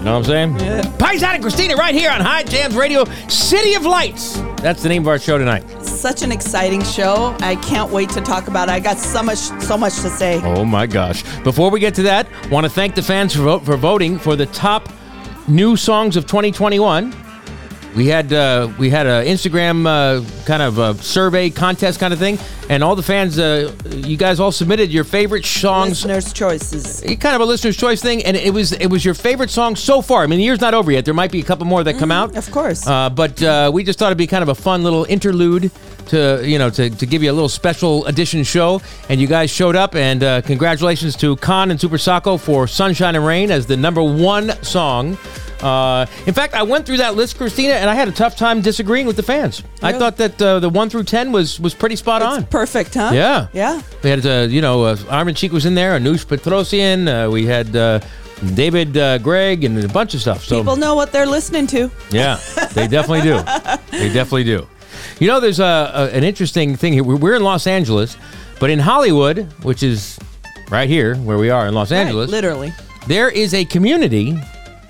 You 0.00 0.06
know 0.06 0.18
what 0.18 0.30
I'm 0.30 0.54
saying? 0.56 0.60
Yeah. 0.60 0.80
Paisan 0.96 1.34
and 1.34 1.42
Christina 1.42 1.76
right 1.76 1.94
here 1.94 2.10
on 2.10 2.22
High 2.22 2.42
Jams 2.42 2.74
Radio, 2.74 3.04
City 3.28 3.74
of 3.74 3.84
Lights. 3.84 4.40
That's 4.62 4.82
the 4.82 4.88
name 4.88 5.02
of 5.02 5.08
our 5.08 5.18
show 5.18 5.36
tonight. 5.36 5.62
Such 5.82 6.22
an 6.22 6.32
exciting 6.32 6.82
show. 6.82 7.36
I 7.40 7.56
can't 7.56 7.92
wait 7.92 8.08
to 8.10 8.22
talk 8.22 8.48
about 8.48 8.70
it. 8.70 8.72
I 8.72 8.80
got 8.80 8.96
so 8.96 9.22
much, 9.22 9.36
so 9.36 9.76
much 9.76 9.92
to 9.96 10.08
say. 10.08 10.40
Oh 10.42 10.64
my 10.64 10.86
gosh. 10.86 11.22
Before 11.42 11.70
we 11.70 11.80
get 11.80 11.94
to 11.96 12.02
that, 12.04 12.26
want 12.50 12.64
to 12.64 12.70
thank 12.70 12.94
the 12.94 13.02
fans 13.02 13.34
for, 13.34 13.42
vote, 13.42 13.62
for 13.66 13.76
voting 13.76 14.18
for 14.18 14.36
the 14.36 14.46
top 14.46 14.88
new 15.46 15.76
songs 15.76 16.16
of 16.16 16.24
2021. 16.26 17.14
We 17.96 18.06
had 18.06 18.32
uh, 18.32 18.72
we 18.78 18.88
had 18.88 19.06
an 19.08 19.26
Instagram 19.26 19.84
uh, 19.84 20.24
kind 20.44 20.62
of 20.62 20.78
a 20.78 20.94
survey 21.02 21.50
contest 21.50 21.98
kind 21.98 22.12
of 22.12 22.20
thing, 22.20 22.38
and 22.68 22.84
all 22.84 22.94
the 22.94 23.02
fans, 23.02 23.36
uh, 23.36 23.74
you 23.90 24.16
guys 24.16 24.38
all 24.38 24.52
submitted 24.52 24.92
your 24.92 25.02
favorite 25.02 25.44
songs. 25.44 26.04
Listeners' 26.04 26.32
choices. 26.32 27.00
Kind 27.18 27.34
of 27.34 27.40
a 27.40 27.44
listener's 27.44 27.76
choice 27.76 28.00
thing, 28.00 28.24
and 28.24 28.36
it 28.36 28.54
was 28.54 28.70
it 28.72 28.86
was 28.86 29.04
your 29.04 29.14
favorite 29.14 29.50
song 29.50 29.74
so 29.74 30.02
far. 30.02 30.22
I 30.22 30.28
mean, 30.28 30.38
the 30.38 30.44
year's 30.44 30.60
not 30.60 30.72
over 30.72 30.92
yet. 30.92 31.04
There 31.04 31.14
might 31.14 31.32
be 31.32 31.40
a 31.40 31.44
couple 31.44 31.66
more 31.66 31.82
that 31.82 31.98
come 31.98 32.12
out, 32.12 32.36
Of 32.36 32.48
course. 32.52 32.86
uh, 32.86 33.10
but 33.10 33.42
uh, 33.42 33.70
we 33.74 33.82
just 33.82 33.98
thought 33.98 34.06
it'd 34.06 34.18
be 34.18 34.28
kind 34.28 34.42
of 34.44 34.48
a 34.50 34.54
fun 34.54 34.84
little 34.84 35.04
interlude 35.06 35.72
to 36.10 36.40
you 36.44 36.58
know 36.58 36.70
to, 36.70 36.90
to 36.90 37.06
give 37.06 37.22
you 37.22 37.30
a 37.30 37.36
little 37.38 37.48
special 37.48 38.04
edition 38.06 38.44
show. 38.44 38.80
And 39.08 39.20
you 39.20 39.26
guys 39.26 39.50
showed 39.50 39.76
up, 39.76 39.94
and 39.94 40.22
uh, 40.22 40.42
congratulations 40.42 41.16
to 41.16 41.36
Khan 41.36 41.70
and 41.70 41.80
Super 41.80 41.98
Sako 41.98 42.36
for 42.36 42.66
"Sunshine 42.66 43.16
and 43.16 43.24
Rain" 43.26 43.50
as 43.50 43.66
the 43.66 43.76
number 43.76 44.02
one 44.02 44.50
song. 44.62 45.16
Uh, 45.62 46.06
in 46.26 46.32
fact, 46.32 46.54
I 46.54 46.62
went 46.62 46.86
through 46.86 46.96
that 46.98 47.16
list, 47.16 47.36
Christina, 47.36 47.74
and 47.74 47.90
I 47.90 47.94
had 47.94 48.08
a 48.08 48.12
tough 48.12 48.34
time 48.34 48.62
disagreeing 48.62 49.06
with 49.06 49.16
the 49.16 49.22
fans. 49.22 49.62
I 49.82 49.92
thought 49.92 50.16
that 50.16 50.40
uh, 50.40 50.58
the 50.58 50.70
one 50.70 50.88
through 50.88 51.04
ten 51.04 51.32
was 51.32 51.60
was 51.60 51.74
pretty 51.74 51.96
spot 51.96 52.22
on. 52.22 52.46
Perfect, 52.46 52.94
huh? 52.94 53.10
Yeah. 53.12 53.48
Yeah. 53.52 53.82
We 54.02 54.08
had, 54.10 54.24
uh, 54.24 54.46
you 54.48 54.62
know, 54.62 54.84
uh, 54.84 54.96
Armin 55.10 55.34
Cheek 55.34 55.52
was 55.52 55.66
in 55.66 55.74
there, 55.74 55.98
Anush 55.98 56.24
Petrosian. 56.24 57.06
Uh, 57.26 57.30
we 57.30 57.44
had 57.44 57.76
uh, 57.76 58.00
David 58.54 58.96
uh, 58.96 59.18
Gregg 59.18 59.64
and 59.64 59.84
a 59.84 59.88
bunch 59.88 60.14
of 60.14 60.22
stuff. 60.22 60.44
So 60.44 60.56
People 60.60 60.76
know 60.76 60.94
what 60.94 61.12
they're 61.12 61.26
listening 61.26 61.66
to. 61.68 61.90
yeah, 62.10 62.40
they 62.72 62.88
definitely 62.88 63.22
do. 63.22 63.42
They 63.90 64.08
definitely 64.08 64.44
do. 64.44 64.66
You 65.20 65.26
know, 65.28 65.38
there's 65.38 65.60
a, 65.60 65.64
a 65.94 66.16
an 66.16 66.24
interesting 66.24 66.76
thing 66.76 66.92
here. 66.94 67.04
We're, 67.04 67.16
we're 67.16 67.34
in 67.36 67.42
Los 67.44 67.66
Angeles, 67.66 68.16
but 68.58 68.70
in 68.70 68.78
Hollywood, 68.78 69.46
which 69.62 69.82
is 69.82 70.18
right 70.70 70.88
here 70.88 71.14
where 71.16 71.36
we 71.38 71.50
are 71.50 71.66
in 71.68 71.74
Los 71.74 71.92
Angeles, 71.92 72.26
Right, 72.30 72.36
literally. 72.42 72.72
there 73.06 73.28
is 73.28 73.52
a 73.54 73.64
community 73.66 74.36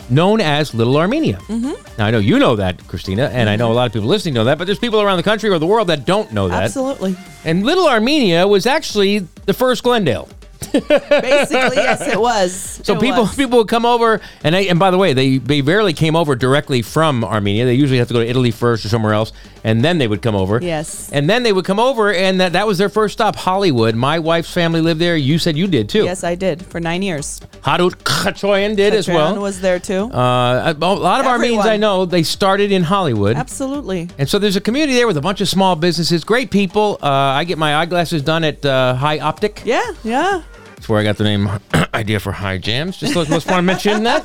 known 0.08 0.40
as 0.40 0.72
Little 0.74 0.96
Armenia. 0.96 1.38
Mm-hmm. 1.48 1.72
Now 1.98 2.06
I 2.06 2.10
know 2.10 2.18
you 2.18 2.38
know 2.38 2.56
that, 2.56 2.86
Christina, 2.86 3.24
and 3.32 3.48
I 3.48 3.56
know 3.56 3.70
a 3.70 3.74
lot 3.74 3.86
of 3.86 3.92
people 3.92 4.08
listening 4.08 4.34
know 4.34 4.44
that, 4.44 4.58
but 4.58 4.66
there's 4.66 4.78
people 4.78 5.00
around 5.00 5.16
the 5.18 5.22
country 5.22 5.50
or 5.50 5.58
the 5.58 5.66
world 5.66 5.88
that 5.88 6.04
don't 6.06 6.32
know 6.32 6.48
that. 6.48 6.64
Absolutely. 6.64 7.16
And 7.44 7.64
Little 7.64 7.88
Armenia 7.88 8.46
was 8.46 8.66
actually 8.66 9.20
the 9.46 9.54
first 9.54 9.82
Glendale. 9.82 10.28
Basically, 10.72 11.76
yes, 11.76 12.06
it 12.06 12.20
was. 12.30 12.52
So 12.84 12.94
It 12.94 13.00
people 13.00 13.22
was. 13.22 13.34
people 13.36 13.58
would 13.58 13.68
come 13.68 13.84
over, 13.86 14.20
and 14.44 14.54
they, 14.54 14.68
and 14.68 14.78
by 14.78 14.90
the 14.90 14.98
way, 14.98 15.12
they 15.14 15.38
they 15.38 15.62
rarely 15.62 15.92
came 15.92 16.14
over 16.14 16.36
directly 16.36 16.82
from 16.82 17.24
Armenia. 17.24 17.64
They 17.64 17.74
usually 17.74 17.98
have 17.98 18.08
to 18.08 18.14
go 18.14 18.20
to 18.20 18.28
Italy 18.28 18.50
first 18.50 18.84
or 18.84 18.88
somewhere 18.88 19.12
else, 19.14 19.32
and 19.64 19.84
then 19.84 19.98
they 19.98 20.08
would 20.08 20.22
come 20.22 20.34
over. 20.34 20.58
Yes. 20.62 21.10
And 21.12 21.28
then 21.28 21.42
they 21.42 21.52
would 21.52 21.64
come 21.64 21.78
over, 21.78 22.12
and 22.12 22.40
that, 22.40 22.52
that 22.52 22.66
was 22.66 22.78
their 22.78 22.88
first 22.88 23.12
stop, 23.14 23.36
Hollywood. 23.36 23.94
My 23.94 24.18
wife's 24.18 24.52
family 24.52 24.80
lived 24.80 25.00
there. 25.00 25.16
You 25.16 25.38
said 25.38 25.56
you 25.56 25.66
did 25.66 25.88
too. 25.88 26.04
Yes, 26.04 26.24
I 26.24 26.34
did 26.34 26.64
for 26.64 26.80
nine 26.80 27.02
years. 27.02 27.40
Harut 27.62 27.94
Kachoyan 28.02 28.76
did 28.76 28.94
as 28.94 29.06
Patreon 29.06 29.14
well. 29.14 29.42
was 29.42 29.60
there 29.60 29.78
too. 29.78 30.10
Uh, 30.12 30.74
a, 30.74 30.84
a 30.84 30.94
lot 30.94 31.20
of 31.20 31.26
Armenians 31.26 31.60
Everyone. 31.66 31.68
I 31.68 31.76
know 31.76 32.04
they 32.06 32.22
started 32.22 32.72
in 32.72 32.82
Hollywood. 32.82 33.36
Absolutely. 33.36 34.08
And 34.18 34.28
so 34.28 34.38
there's 34.38 34.56
a 34.56 34.60
community 34.60 34.94
there 34.94 35.06
with 35.06 35.16
a 35.16 35.20
bunch 35.20 35.40
of 35.40 35.48
small 35.48 35.76
businesses, 35.76 36.24
great 36.24 36.50
people. 36.50 36.98
Uh, 37.02 37.08
I 37.08 37.44
get 37.44 37.58
my 37.58 37.76
eyeglasses 37.76 38.22
done 38.22 38.44
at 38.44 38.64
uh, 38.64 38.94
High 38.94 39.18
Optic. 39.18 39.62
Yeah, 39.64 39.82
yeah. 40.04 40.42
That's 40.80 40.88
where 40.88 40.98
I 40.98 41.04
got 41.04 41.18
the 41.18 41.24
name 41.24 41.50
idea 41.94 42.18
for 42.20 42.32
High 42.32 42.56
Jams. 42.56 42.96
Just 42.96 43.14
must 43.14 43.30
want 43.30 43.58
to 43.58 43.62
mention 43.62 44.04
that. 44.04 44.24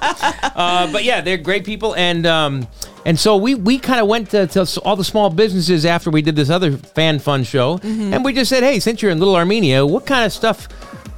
Uh, 0.56 0.90
but 0.90 1.04
yeah, 1.04 1.20
they're 1.20 1.36
great 1.38 1.66
people, 1.66 1.94
and 1.98 2.26
um, 2.26 2.66
and 3.06 3.20
so 3.20 3.36
we 3.36 3.56
we 3.56 3.78
kind 3.78 4.00
of 4.00 4.08
went 4.08 4.30
to, 4.30 4.48
to 4.48 4.82
all 4.86 4.96
the 4.96 5.04
small 5.04 5.30
businesses 5.30 5.86
after 5.86 6.10
we 6.10 6.22
did 6.22 6.38
this 6.38 6.50
other 6.50 6.78
fan 6.78 7.20
fun 7.20 7.44
show, 7.44 7.82
and 7.84 8.24
we 8.24 8.32
just 8.32 8.48
said, 8.48 8.64
hey, 8.64 8.80
since 8.80 9.02
you're 9.02 9.12
in 9.12 9.20
Little 9.20 9.36
Armenia, 9.36 9.86
what 9.86 10.06
kind 10.06 10.26
of 10.26 10.32
stuff? 10.32 10.70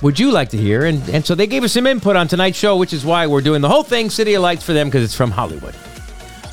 Would 0.02 0.17
you 0.17 0.32
like 0.32 0.50
to 0.50 0.58
hear? 0.58 0.86
And 0.86 1.08
and 1.08 1.23
so 1.23 1.36
they 1.36 1.45
gave 1.45 1.63
us 1.63 1.73
some 1.73 1.86
input 1.86 2.15
on 2.15 2.28
tonight's 2.28 2.58
show, 2.58 2.76
which 2.76 2.91
is 2.91 3.06
why 3.06 3.28
we're 3.28 3.41
doing 3.41 3.62
the 3.62 3.69
whole 3.69 3.84
thing, 3.84 4.10
City 4.10 4.34
of 4.34 4.41
Lights, 4.41 4.63
for 4.63 4.73
them 4.73 4.88
because 4.88 5.04
it's 5.04 5.13
from 5.13 5.30
Hollywood. 5.30 5.76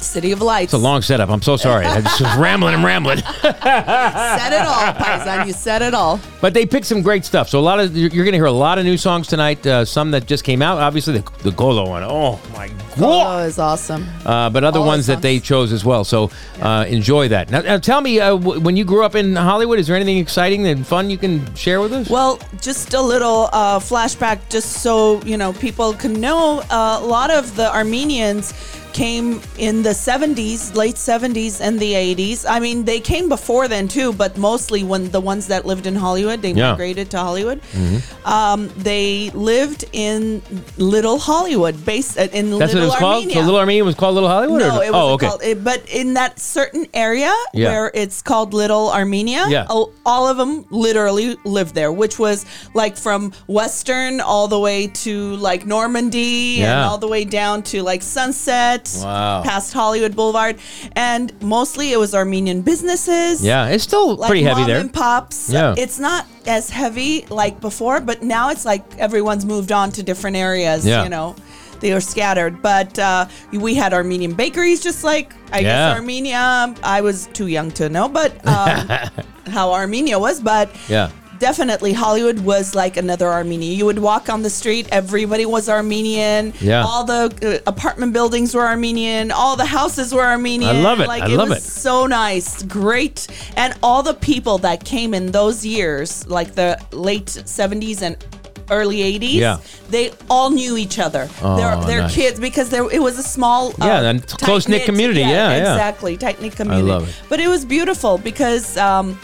City 0.05 0.33
of 0.33 0.40
Lights. 0.43 0.73
It's 0.73 0.83
a 0.83 0.85
long 0.85 1.03
setup. 1.03 1.29
I'm 1.31 1.43
so 1.43 1.57
sorry. 1.57 1.85
I 1.87 2.01
just 2.01 2.21
was 2.21 2.37
rambling 2.38 2.75
and 2.75 2.85
rambling. 2.85 3.19
said 3.19 4.53
it 4.53 4.67
all, 4.67 4.93
Paisan. 4.95 5.47
You 5.47 5.53
said 5.53 5.83
it 5.83 5.95
all. 5.95 6.21
But 6.40 6.55
they 6.55 6.67
picked 6.67 6.87
some 6.87 7.03
great 7.03 7.25
stuff. 7.25 7.49
So 7.49 7.59
a 7.59 7.61
lot 7.61 7.81
of 7.81 7.97
you're 7.97 8.11
going 8.11 8.33
to 8.33 8.38
hear 8.38 8.45
a 8.45 8.53
lot 8.53 8.79
of 8.79 8.85
new 8.85 8.97
songs 8.97 9.27
tonight. 9.27 9.67
Uh, 9.67 9.85
some 9.85 10.11
that 10.12 10.27
just 10.27 10.45
came 10.45 10.62
out. 10.62 10.79
Obviously, 10.79 11.19
the, 11.19 11.33
the 11.43 11.51
Golo 11.53 11.88
one. 11.88 12.03
Oh 12.05 12.40
my 12.53 12.69
god, 12.69 12.99
god! 12.99 13.49
it's 13.49 13.59
awesome. 13.59 14.07
Uh, 14.25 14.51
but 14.51 14.64
other 14.64 14.81
all 14.81 14.87
ones 14.87 15.07
that 15.07 15.23
they 15.23 15.40
chose 15.40 15.73
as 15.73 15.85
well. 15.85 16.05
So 16.05 16.31
uh, 16.61 16.85
enjoy 16.88 17.29
that. 17.29 17.51
Now, 17.51 17.61
now 17.62 17.79
tell 17.79 18.01
me, 18.01 18.21
uh, 18.21 18.37
w- 18.37 18.61
when 18.61 18.77
you 18.77 18.85
grew 18.85 19.05
up 19.05 19.14
in 19.14 19.35
Hollywood, 19.37 19.79
is 19.79 19.87
there 19.87 19.97
anything 19.97 20.19
exciting 20.19 20.67
and 20.67 20.87
fun 20.87 21.11
you 21.11 21.19
can 21.19 21.55
share 21.55 21.81
with 21.81 21.93
us? 21.93 22.09
Well, 22.11 22.38
just 22.61 22.95
a 22.95 23.01
little 23.01 23.49
uh, 23.53 23.79
flashback, 23.79 24.40
just 24.49 24.83
so 24.83 25.23
you 25.23 25.37
know, 25.37 25.53
people 25.55 25.95
can 25.95 26.21
know. 26.21 26.62
Uh, 26.71 26.99
a 27.01 27.07
lot 27.07 27.31
of 27.31 27.57
the 27.57 27.73
Armenians 27.75 28.53
came 28.94 29.40
in 29.59 29.83
the 29.83 29.90
70s, 29.90 30.74
late 30.74 30.94
70s, 30.94 31.61
and 31.61 31.78
the 31.78 31.92
80s. 31.92 32.46
I 32.48 32.61
mean, 32.61 32.85
they 32.85 33.00
came 33.00 33.28
before 33.28 33.68
then 33.68 33.88
too, 33.88 34.12
but 34.12 34.38
mostly 34.38 34.83
when 34.85 35.11
the 35.11 35.20
ones 35.20 35.48
that 35.48 35.66
lived 35.66 35.87
in 35.87 35.94
Hollywood, 35.96 36.40
they 36.40 36.50
Yeah. 36.52 36.54
Mm-hmm. 36.54 36.70
migrated 36.72 37.11
to 37.11 37.18
Hollywood. 37.18 37.61
Um, 38.24 38.68
they 38.76 39.30
lived 39.35 39.85
in 39.92 40.40
Little 40.78 41.18
Hollywood, 41.18 41.85
based 41.85 42.16
uh, 42.18 42.28
in 42.33 42.50
That's 42.59 42.72
Little 42.72 42.74
what 42.74 42.74
it 42.74 42.87
was 42.87 42.94
called. 42.96 43.14
Armenia. 43.24 43.35
So 43.35 43.40
Little 43.40 43.59
Armenia 43.61 43.85
was 43.85 43.94
called 43.96 44.14
Little 44.14 44.28
Hollywood. 44.30 44.61
No, 44.61 44.78
or 44.78 44.85
it 44.85 44.92
was 44.92 45.02
oh, 45.11 45.12
okay. 45.14 45.26
called, 45.26 45.42
it, 45.42 45.64
but 45.64 45.88
in 45.90 46.14
that 46.14 46.38
certain 46.40 46.87
area 46.94 47.33
Yeah. 47.52 47.68
where 47.70 47.90
it's 47.94 48.22
called 48.22 48.54
Little 48.54 48.90
Armenia, 48.92 49.44
Yeah. 49.48 49.66
all, 49.68 49.92
all 50.07 50.28
of 50.28 50.37
them 50.37 50.64
literally 50.70 51.37
lived 51.44 51.74
there, 51.74 51.92
which 51.92 52.18
was 52.18 52.46
like 52.74 52.96
from 52.96 53.33
Western 53.48 54.20
all 54.20 54.46
the 54.48 54.59
way 54.61 54.87
to 55.04 55.35
like 55.37 55.66
Normandy 55.66 56.62
and 56.62 56.80
all 56.80 56.98
the 56.98 57.09
way 57.09 57.24
down 57.24 57.62
to 57.64 57.83
like 57.83 58.02
Sunset 58.02 58.84
Wow. 59.03 59.42
past 59.44 59.73
Hollywood 59.73 60.14
Boulevard, 60.14 60.57
and 60.97 61.33
mostly 61.42 61.92
it 61.92 61.99
was 61.99 62.14
Armenian 62.14 62.62
businesses. 62.62 63.42
Yeah, 63.44 63.68
it's 63.68 63.85
still 63.85 64.16
Like 64.16 64.29
pretty 64.29 64.42
heavy 64.44 64.61
mom 64.61 64.68
there. 64.68 64.81
and 64.81 64.92
pops. 64.92 65.51
Yeah. 65.51 65.75
It's 65.77 65.99
not 65.99 66.27
as 66.47 66.70
heavy 66.70 67.25
like 67.31 67.61
before, 67.61 68.01
but 68.01 68.23
now 68.23 68.51
it's 68.51 68.64
like 68.64 68.85
everyone's 68.99 69.44
moved 69.44 69.73
on 69.73 69.90
to 69.92 70.03
different 70.03 70.37
areas. 70.37 70.87
Yeah. 70.87 71.03
You 71.05 71.09
know, 71.09 71.35
they 71.81 71.92
are 71.92 72.01
scattered. 72.01 72.61
But 72.62 72.99
uh, 72.99 73.27
we 73.53 73.75
had 73.75 73.92
Armenian 73.94 74.35
bakeries, 74.35 74.83
just 74.83 75.05
like 75.05 75.33
I 75.53 75.59
Yeah. 75.61 75.62
guess 75.62 75.97
Armenia. 75.99 76.75
I 76.83 77.01
was 77.01 77.27
too 77.33 77.47
young 77.49 77.70
to 77.73 77.88
know, 77.88 78.09
but 78.09 78.33
um, 78.47 78.88
how 79.49 79.73
Armenia 79.73 80.18
was, 80.18 80.40
but 80.40 80.68
Yeah. 80.88 81.11
Definitely 81.38 81.92
Hollywood 81.92 82.40
was 82.40 82.75
like 82.75 82.97
another 82.97 83.29
Armenia. 83.29 83.73
You 83.75 83.87
would 83.87 83.99
walk 83.99 84.29
on 84.29 84.42
the 84.42 84.51
street, 84.51 84.88
everybody 84.92 85.47
was 85.47 85.68
Armenian. 85.68 86.53
Yeah. 86.61 86.85
All 86.85 87.05
the 87.05 87.61
uh, 87.66 87.70
apartment 87.70 88.12
buildings 88.12 88.55
were 88.55 88.66
Armenian. 88.66 89.31
All 89.31 89.57
the 89.57 89.64
houses 89.66 90.12
were 90.14 90.25
Armenian. 90.25 90.77
I 90.77 90.81
love 90.81 91.01
it. 91.01 91.09
Like 91.09 91.23
I 91.25 91.27
it 91.33 91.37
love 91.37 91.49
was 91.51 91.59
it. 91.59 91.62
so 91.70 92.07
nice, 92.07 92.62
great, 92.62 93.27
and 93.57 93.75
all 93.83 94.03
the 94.03 94.14
people 94.14 94.59
that 94.59 94.85
came 94.85 95.14
in 95.14 95.33
those 95.33 95.64
years, 95.64 96.27
like 96.29 96.55
the 96.55 96.79
late 96.92 97.27
'70s 97.27 98.03
and 98.03 98.16
early 98.70 98.99
'80s, 98.99 99.35
Yeah. 99.35 99.59
they 99.90 100.11
all 100.31 100.51
knew 100.51 100.77
each 100.77 100.99
other. 100.99 101.29
Oh, 101.42 101.57
their 101.57 101.77
their 101.87 102.01
nice. 102.03 102.14
kids 102.14 102.40
because 102.40 102.70
there 102.70 102.90
it 102.90 103.03
was 103.03 103.18
a 103.18 103.23
small 103.23 103.75
Yeah, 103.79 103.99
uh, 104.01 104.03
and 104.11 104.27
close-knit 104.27 104.85
community. 104.85 105.20
Yeah, 105.20 105.29
yeah. 105.57 105.59
exactly, 105.73 106.16
tight 106.16 106.40
knit 106.40 106.57
community. 106.57 106.88
I 106.90 106.94
love 106.94 107.09
it. 107.09 107.14
But 107.29 107.40
it 107.40 107.49
was 107.49 107.64
beautiful 107.64 108.18
because. 108.18 108.77
Um, 108.79 109.18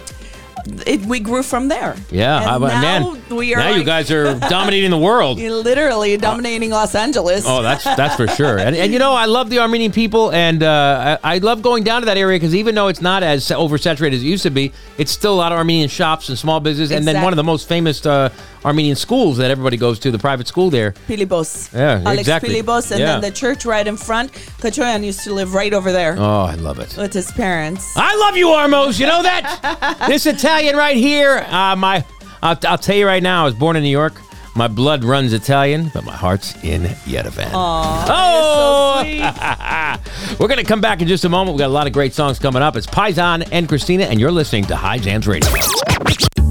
it, 0.86 1.00
we 1.02 1.20
grew 1.20 1.42
from 1.42 1.68
there. 1.68 1.96
Yeah, 2.10 2.54
and 2.54 2.62
now 2.62 2.68
man? 2.68 3.36
we 3.36 3.54
are 3.54 3.58
now 3.58 3.74
you 3.74 3.84
guys 3.84 4.10
are 4.10 4.38
dominating 4.48 4.90
the 4.90 4.98
world. 4.98 5.38
Literally 5.38 6.16
dominating 6.16 6.70
Los 6.70 6.94
Angeles. 6.94 7.44
Oh, 7.46 7.62
that's 7.62 7.84
that's 7.84 8.16
for 8.16 8.28
sure. 8.28 8.58
And, 8.58 8.76
and 8.76 8.92
you 8.92 8.98
know, 8.98 9.12
I 9.12 9.26
love 9.26 9.50
the 9.50 9.58
Armenian 9.58 9.92
people, 9.92 10.30
and 10.32 10.62
uh, 10.62 11.18
I, 11.22 11.34
I 11.36 11.38
love 11.38 11.62
going 11.62 11.84
down 11.84 12.02
to 12.02 12.06
that 12.06 12.16
area 12.16 12.38
because 12.38 12.54
even 12.54 12.74
though 12.74 12.88
it's 12.88 13.00
not 13.00 13.22
as 13.22 13.46
oversaturated 13.48 14.14
as 14.14 14.22
it 14.22 14.26
used 14.26 14.42
to 14.44 14.50
be, 14.50 14.72
it's 14.98 15.12
still 15.12 15.34
a 15.34 15.36
lot 15.36 15.52
of 15.52 15.58
Armenian 15.58 15.88
shops 15.88 16.28
and 16.28 16.38
small 16.38 16.60
business. 16.60 16.90
And 16.90 17.06
then 17.06 17.22
one 17.22 17.32
of 17.32 17.36
the 17.36 17.44
most 17.44 17.68
famous 17.68 18.04
uh, 18.04 18.30
Armenian 18.64 18.96
schools 18.96 19.38
that 19.38 19.50
everybody 19.50 19.76
goes 19.76 19.98
to, 20.00 20.10
the 20.10 20.18
private 20.18 20.46
school 20.46 20.68
there. 20.70 20.92
Pilibos. 21.08 21.72
Yeah, 21.72 22.02
Alex 22.04 22.20
exactly. 22.20 22.50
Pilibos, 22.54 22.90
and 22.90 23.00
Yeah. 23.00 23.06
then 23.12 23.20
the 23.22 23.30
church 23.30 23.64
right 23.64 23.86
in 23.86 23.96
front. 23.96 24.32
Kachoyan 24.60 25.02
used 25.04 25.20
to 25.24 25.32
live 25.32 25.54
right 25.54 25.72
over 25.72 25.92
there 25.92 26.16
Oh, 26.18 26.42
I 26.42 26.54
love 26.56 26.78
it. 26.78 26.94
with 26.96 27.12
his 27.12 27.30
parents. 27.32 27.92
I 27.96 28.14
love 28.16 28.36
you, 28.36 28.48
Armos. 28.48 28.98
You 29.00 29.06
know 29.06 29.22
that? 29.22 30.04
this 30.08 30.26
Italian 30.26 30.76
right 30.76 30.96
here, 30.96 31.38
uh, 31.48 31.74
my, 31.76 32.04
I'll, 32.42 32.58
I'll 32.66 32.78
tell 32.78 32.96
you 32.96 33.06
right 33.06 33.22
now, 33.22 33.42
I 33.42 33.44
was 33.46 33.54
born 33.54 33.76
in 33.76 33.82
New 33.82 33.88
York. 33.90 34.14
My 34.56 34.66
blood 34.68 35.04
runs 35.04 35.32
Italian, 35.32 35.90
but 35.94 36.04
my 36.04 36.12
heart's 36.14 36.54
in 36.64 36.82
Yerevan. 37.06 37.50
oh! 37.54 39.02
We're 40.40 40.48
going 40.48 40.58
to 40.58 40.64
come 40.64 40.80
back 40.80 41.00
in 41.00 41.08
just 41.08 41.24
a 41.24 41.28
moment. 41.28 41.54
We've 41.54 41.60
got 41.60 41.68
a 41.68 41.72
lot 41.72 41.86
of 41.86 41.92
great 41.92 42.12
songs 42.14 42.38
coming 42.38 42.60
up. 42.60 42.76
It's 42.76 42.86
Paisan 42.86 43.48
and 43.52 43.68
Christina, 43.68 44.04
and 44.04 44.18
you're 44.20 44.32
listening 44.32 44.64
to 44.66 44.76
High 44.76 44.98
Jams 44.98 45.26
Radio. 45.28 45.48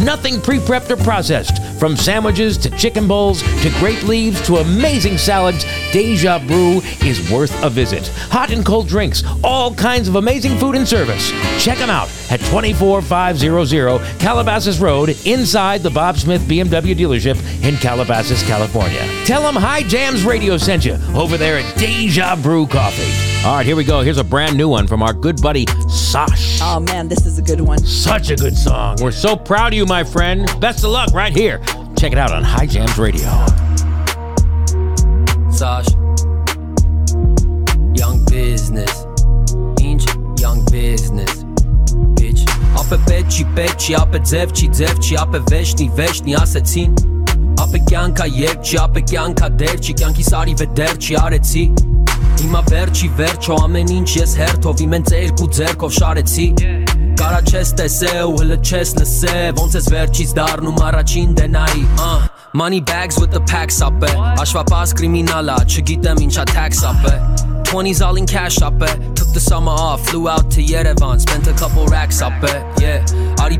Nothing 0.00 0.40
pre 0.40 0.58
prepped 0.58 0.90
or 0.90 0.96
processed. 0.96 1.62
From 1.78 1.96
sandwiches 1.96 2.56
to 2.58 2.70
chicken 2.70 3.08
bowls 3.08 3.42
to 3.42 3.70
grape 3.78 4.02
leaves 4.04 4.40
to 4.46 4.56
amazing 4.56 5.18
salads, 5.18 5.64
Deja 5.92 6.38
Brew 6.38 6.80
is 7.04 7.30
worth 7.30 7.62
a 7.62 7.70
visit. 7.70 8.08
Hot 8.30 8.50
and 8.50 8.64
cold 8.64 8.88
drinks, 8.88 9.22
all 9.42 9.74
kinds 9.74 10.08
of 10.08 10.16
amazing 10.16 10.58
food 10.58 10.74
and 10.74 10.86
service. 10.86 11.30
Check 11.62 11.78
them 11.78 11.90
out 11.90 12.08
at 12.30 12.40
24500 12.40 14.20
Calabasas 14.20 14.78
Road 14.80 15.16
inside 15.24 15.82
the 15.82 15.90
Bob 15.90 16.16
Smith 16.18 16.42
BMW 16.42 16.94
dealership 16.94 17.38
in 17.62 17.76
Calabasas, 17.76 18.42
California. 18.46 19.00
Tell 19.24 19.42
them 19.42 19.54
High 19.54 19.82
Jams 19.82 20.24
Radio 20.24 20.56
sent 20.56 20.84
you 20.84 20.98
over 21.14 21.36
there 21.36 21.58
at 21.58 21.78
Deja 21.78 22.36
Brew 22.36 22.66
Coffee. 22.66 23.46
All 23.46 23.56
right, 23.56 23.66
here 23.66 23.76
we 23.76 23.84
go. 23.84 24.00
Here's 24.00 24.18
a 24.18 24.24
brand 24.24 24.56
new 24.56 24.68
one 24.68 24.86
from 24.86 25.02
our 25.02 25.12
good 25.12 25.40
buddy 25.40 25.66
Sash. 25.88 26.58
Oh 26.62 26.80
man, 26.80 27.08
this 27.08 27.24
is 27.24 27.38
a 27.38 27.42
good 27.42 27.60
one. 27.60 27.78
Such 27.78 28.30
a 28.30 28.36
good 28.36 28.56
song. 28.56 28.96
We're 29.00 29.10
so 29.10 29.36
proud 29.36 29.72
of 29.72 29.76
you, 29.76 29.86
my 29.86 30.04
friend. 30.04 30.46
Best 30.60 30.84
of 30.84 30.90
luck 30.90 31.12
right 31.12 31.34
here. 31.34 31.60
Check 31.96 32.12
it 32.12 32.18
out 32.18 32.32
on 32.32 32.42
High 32.42 32.66
Jams 32.66 32.98
Radio. 32.98 33.67
Sash 35.58 35.88
Young 37.98 38.24
business. 38.30 39.06
Ինչ 39.80 40.04
young 40.38 40.62
business 40.70 41.42
Bitch? 42.14 42.44
Ապե 42.78 42.98
պետ 43.08 43.32
չի 43.34 43.46
պետ 43.56 43.74
չի 43.82 43.96
ապե 43.98 44.20
ձև 44.30 44.52
չի 44.54 44.68
ձև 44.78 45.02
չի 45.02 45.18
ապե 45.24 45.40
վեշնի 45.50 45.88
վեշնի 45.98 46.36
ասեցին 46.42 46.94
Ապե 47.64 47.82
կյանքա 47.90 48.28
երբ 48.36 48.62
չի 48.70 48.80
ապե 48.84 49.04
կյանքա 49.10 49.50
դեր 49.64 49.76
չի 49.82 49.98
կյանքի 49.98 50.28
սարի 50.30 50.56
վե 50.62 50.70
դեր 50.78 50.94
չի 51.02 51.18
արեցի 51.24 51.66
Հիմա 52.38 52.64
վերջի 52.70 53.12
վերջո 53.18 53.60
ամեն 53.66 53.94
ինչ 53.98 54.08
ես 54.14 54.38
հերթով 54.44 54.86
իմ 54.86 54.98
ընց 55.02 55.14
երկու 55.18 55.52
ձերքով 55.58 55.94
շարեցի 55.98 56.48
Կարա 57.18 57.42
չես 57.50 57.76
տեսե 57.82 58.16
ու 58.30 58.40
հլը 58.44 58.62
չես 58.62 58.98
լսե 59.02 59.38
Ոնց 59.58 59.78
ես 59.82 59.94
վերջից 59.98 60.34
դառնում 60.38 60.84
առաջին 60.92 61.38
դենայի 61.42 61.88
uh, 61.98 62.37
Money 62.54 62.80
bags 62.80 63.18
with 63.20 63.30
the 63.30 63.40
packs, 63.40 63.82
I 63.82 63.90
bet. 63.90 64.14
Eh? 64.14 64.40
Aș 64.40 64.52
criminala, 64.94 65.64
ce 65.66 65.82
mincha 66.18 66.44
tax, 66.44 66.82
up. 66.82 66.94
Eh? 66.94 67.02
bet. 67.02 67.20
20s 67.64 68.00
all 68.00 68.16
in 68.16 68.26
cash, 68.26 68.62
up. 68.62 68.82
Eh? 68.82 68.96
the 69.38 69.44
summer 69.44 69.70
off, 69.70 70.04
flew 70.08 70.28
out 70.28 70.50
to 70.50 70.60
Yerevan, 70.60 71.20
spent 71.20 71.46
a 71.46 71.52
couple 71.52 71.86
racks, 71.86 72.20
I 72.20 72.28
it. 72.42 72.80
yeah. 72.80 73.04
Ari 73.40 73.58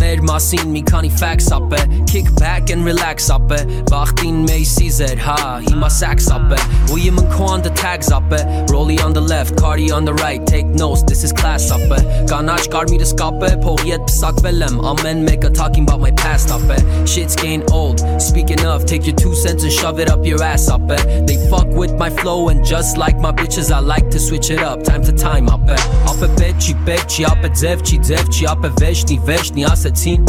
made 0.00 0.22
my 0.22 0.38
scene. 0.38 0.70
mi 0.72 0.82
kani 0.82 1.10
facts, 1.10 1.50
up 1.50 1.72
it. 1.72 2.06
Kick 2.06 2.26
back 2.36 2.70
and 2.70 2.84
relax, 2.84 3.30
up 3.30 3.50
it. 3.50 3.66
Bachtin 3.86 4.46
may 4.46 4.64
sees 4.64 5.00
it, 5.00 5.18
ha, 5.18 5.60
he 5.66 5.74
my 5.74 5.88
sacks, 5.88 6.28
up 6.30 6.52
it. 6.52 6.60
William 6.90 7.18
and 7.18 7.30
Kwan 7.32 7.62
the 7.62 7.70
tags, 7.70 8.10
up 8.10 8.30
it. 8.32 8.70
Rolly 8.70 8.98
on 9.00 9.12
the 9.12 9.20
left, 9.20 9.56
Cardi 9.56 9.90
on 9.90 10.04
the 10.04 10.14
right, 10.14 10.46
take 10.46 10.66
notes, 10.66 11.02
this 11.02 11.24
is 11.24 11.32
class, 11.32 11.70
up 11.70 11.80
it. 11.80 12.04
Ganach 12.28 12.70
guard 12.70 12.90
me 12.90 12.98
to 12.98 13.04
skape, 13.04 13.48
poriet 13.62 14.00
psak 14.08 14.36
velem. 14.42 14.84
Amen 14.84 15.24
make 15.24 15.42
a 15.44 15.50
talking 15.50 15.84
about 15.84 16.00
my 16.00 16.10
past, 16.10 16.50
up 16.50 16.62
it. 16.64 17.08
Shit's 17.08 17.34
getting 17.34 17.64
old, 17.72 17.98
speaking 18.20 18.64
of, 18.66 18.84
take 18.84 19.06
your 19.06 19.16
two 19.16 19.34
cents 19.34 19.62
and 19.62 19.72
shove 19.72 19.98
it 20.00 20.10
up 20.10 20.24
your 20.26 20.42
ass, 20.42 20.68
up 20.68 20.90
it. 20.90 21.26
They 21.26 21.36
fuck 21.48 21.68
with 21.68 21.94
my 21.94 22.10
flow 22.10 22.48
and 22.48 22.64
just 22.64 22.98
like 22.98 23.16
my 23.18 23.32
bitches, 23.32 23.70
I 23.72 23.80
like 23.80 24.10
to 24.10 24.20
switch 24.20 24.50
it 24.50 24.60
up. 24.60 24.82
Time 24.82 24.97
to 25.06 25.14
time 25.14 25.48
է 25.48 25.78
Ապե 26.10 26.28
պետ 26.38 26.64
չի 26.64 26.74
պետ 26.86 27.14
չի 27.14 27.26
ապե 27.28 27.50
ձև 27.60 27.82
չի 27.86 27.98
ձև 28.08 28.30
չի 28.34 28.48
ապե 28.52 28.70
վեշնի 28.80 29.18
վեշնի 29.28 29.66
ասեցին 29.70 30.28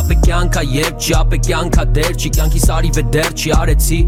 Ապե 0.00 0.16
կյանքա 0.26 0.64
երբ 0.74 1.04
չի 1.04 1.16
ապե 1.20 1.40
կյանքա 1.48 1.84
դեր 1.98 2.12
չի 2.18 2.32
կյանքի 2.38 2.64
սարի 2.64 2.94
վե 2.98 3.04
դեր 3.16 3.30
չի 3.38 3.54
արեցի 3.60 4.00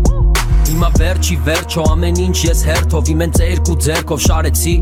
Հիմա 0.67 0.89
վերջի 0.99 1.37
վերջո 1.47 1.85
ամեն 1.93 2.25
ինչ 2.27 2.39
ես 2.47 2.65
հերթով 2.67 3.13
իմ 3.15 3.23
ընց 3.29 3.43
երկու 3.47 3.77
ձերքով 3.87 4.25
շարեցի 4.27 4.75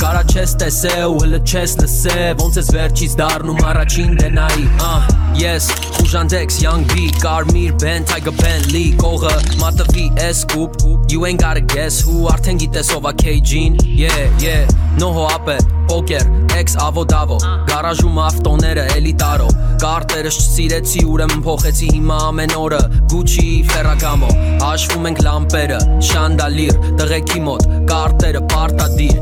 Կարա 0.00 0.20
չես 0.32 0.52
տեսե 0.56 0.92
ու 1.10 1.16
հլը 1.20 1.38
չես 1.44 1.72
լսե 1.82 2.28
Ոնց 2.40 2.54
ես 2.56 2.68
վերջից 2.72 3.16
դառնում 3.20 3.58
առաջին 3.68 4.14
դենայի 4.22 4.64
uh, 4.80 5.10
Yes, 5.36 5.68
Խուժանդեx, 5.98 6.62
Young 6.64 6.86
B, 6.88 7.10
Կարմիր, 7.20 7.74
Ben, 7.82 8.06
Tiger 8.08 8.32
Bentley 8.40 8.94
Կողը, 9.00 9.34
մատվի 9.60 10.06
S-Coupe 10.24 10.88
You 11.12 11.26
ain't 11.28 11.44
gotta 11.44 11.60
guess 11.60 12.00
who 12.00 12.30
Արդեն 12.32 12.62
գիտես 12.64 12.94
ով 12.96 13.10
ա 13.10 13.14
KG-ն 13.20 13.76
Yeah, 14.00 14.40
yeah, 14.40 14.72
նոհո 15.00 15.26
ապե, 15.36 15.56
պոկեր, 15.90 16.26
ex 16.56 16.74
ավոդավո 16.80 17.36
Գարաժում 17.68 18.18
ավտոները 18.24 18.86
էլի 18.96 19.12
տարո 19.20 19.48
Կարտերս 19.80 20.38
չսիրեցի 20.40 21.04
ուրեմն 21.08 21.44
փոխեցի 21.46 21.88
հիմա 21.94 22.18
ամեն 22.30 22.54
օրը 22.60 22.80
Gucci, 23.12 23.46
Ferragamo 23.70 24.28
Հաշվում 24.60 25.08
ենք 25.10 25.22
լամպերը, 25.26 25.78
շանդալիր, 26.10 26.80
տղեկի 27.00 27.44
մոտ 27.46 27.68
Կարտերը 27.90 28.42
պարտադիր, 28.52 29.16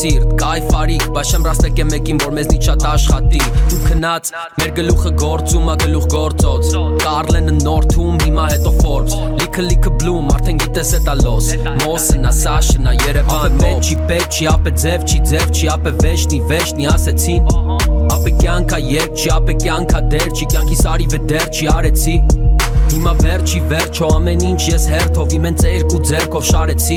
սառնասիրտ, 0.00 0.32
կայֆարիկ 0.40 1.04
Բայց 1.14 1.30
չեմ 1.30 1.44
ռաստեք 1.46 1.80
է 1.80 1.84
մեկին, 1.90 2.18
որ 2.22 2.32
մեզնից 2.36 2.66
շատ 2.68 2.84
աշխատի 2.90 3.40
Դու 3.70 3.80
քնած, 3.84 4.30
մեր 4.60 4.70
գլուխը 4.78 5.12
գործում 5.20 5.68
ա 5.70 5.74
գլուխ 5.82 6.06
գործոց 6.14 6.70
Կարլենը 7.04 7.54
նորթում, 7.60 8.16
հիմա 8.24 8.46
հետո 8.54 8.72
Forbes 8.80 9.16
Լիքը 9.40 9.64
լիքը 9.66 9.92
բլում, 10.00 10.30
արդեն 10.36 10.60
գիտես 10.64 10.92
էտա 11.00 11.16
լոս 11.20 11.50
Մոսնա, 11.84 12.32
Սաշնա, 12.40 12.94
Երևան, 13.04 13.58
մեջի 13.60 13.98
պետ 14.08 14.38
չի, 14.40 14.48
ապե 14.54 14.74
ձև 14.84 15.06
չի, 15.10 15.20
ձև 15.30 15.54
չի, 15.56 15.70
ապե 15.76 15.94
վեշնի, 16.00 16.40
վեշնի 16.50 16.90
ասեցին 16.94 17.50
Ապե 18.10 18.36
կյանքա 18.40 18.80
երբ 18.90 19.20
չի, 19.20 19.28
ապե 19.36 19.56
կյանքա 19.64 20.04
դեր 20.14 20.28
չի, 20.30 20.50
կյանքի 20.54 20.78
սարի 20.80 21.10
վե 21.10 21.20
դեր 21.30 21.50
չի 21.50 21.70
արեցի 21.76 22.16
Հիմա 22.90 23.12
վերջի 23.20 23.60
վերջո 23.70 24.08
ամեն 24.16 24.40
ինչ 24.48 24.62
ես 24.66 24.86
հերթով 24.90 25.34
իմ 25.36 25.44
ընց 25.50 25.66
երկու 25.68 26.00
ձերքով 26.10 26.46
շարեցի 26.48 26.96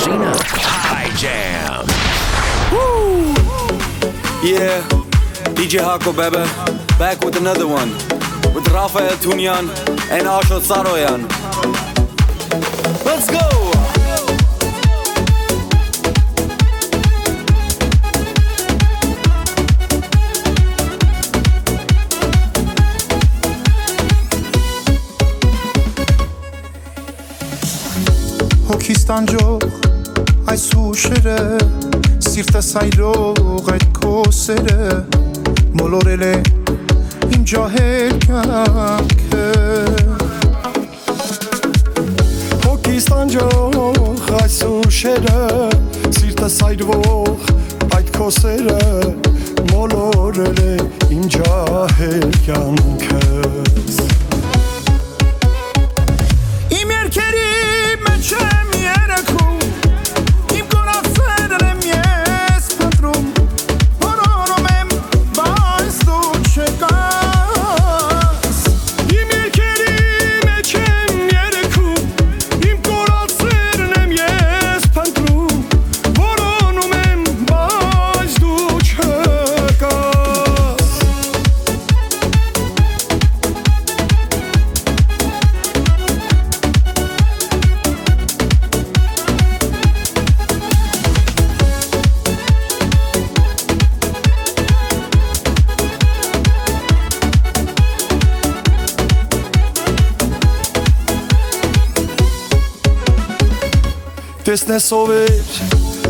Yeah, 4.61 4.83
DJ 5.57 5.79
Hako 5.79 6.13
Bebe, 6.13 6.45
back 6.99 7.25
with 7.25 7.35
another 7.35 7.65
one. 7.67 7.89
With 8.53 8.67
Rafael 8.67 9.09
Tunyan 9.17 9.67
and 10.11 10.27
Ashot 10.27 10.61
Saroyan. 10.61 11.21
Let's 13.03 13.27
go! 13.31 13.39
հոգիս 28.69 29.01
տանջող 29.09 29.65
այս 30.53 30.63
հուշերը 30.75 31.39
սիրտս 32.31 32.67
այրող 32.79 33.69
այդ 33.73 33.81
քո 33.97 34.11
սերը 34.31 34.99
մոլորել 35.75 36.21
է 36.23 36.29
իմ 37.35 37.41
ջահել 37.51 38.13
կյանքը 38.23 39.41
Հոգիս 42.63 43.09
տանջող 43.09 44.31
այս 44.39 44.61
ուշերը 44.69 45.43
Սիրտս 46.21 46.57
այրվող 46.69 47.51
այդ 47.99 48.13
քոսերը 48.15 48.79
Մոլորել 49.73 50.63
է 50.69 50.73
իմ 51.17 51.27
ջահել 51.35 52.27
կյանքս 52.47 54.20
Տեսնես 104.51 104.85
ով 104.91 105.11
էր, 105.15 105.51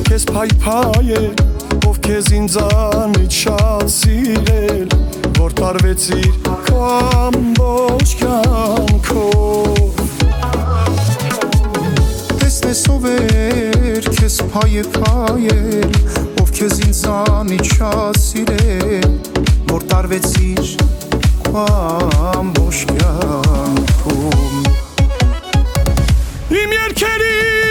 քեզ 0.07 0.23
փայփայել, 0.31 1.25
ով 1.85 1.97
քեզ 2.01 2.29
ինձանից 2.33 3.35
շատ 3.37 3.91
սիրել, 3.93 4.95
որ 5.37 5.53
տարվեցիր 5.59 6.39
կամ 6.71 7.37
ոչ 7.59 8.07
կյանքով։ 8.23 10.01
Տեսնես 12.41 12.81
ով 12.95 13.05
էր 13.11 14.09
քեզ 14.17 14.39
փայե 14.55 14.83
փայել 14.97 15.93
Ով 16.41 16.49
քեզ 16.57 16.75
ինձանից 16.87 17.65
շատ 17.77 18.21
սիրել 18.25 19.11
Որ 19.69 19.81
տարվեցիր 19.93 20.65
քամ 21.45 22.53
ոչ 22.57 22.77
կյանքում 22.89 24.65
Իմ 26.63 26.75
երկերի 26.79 27.70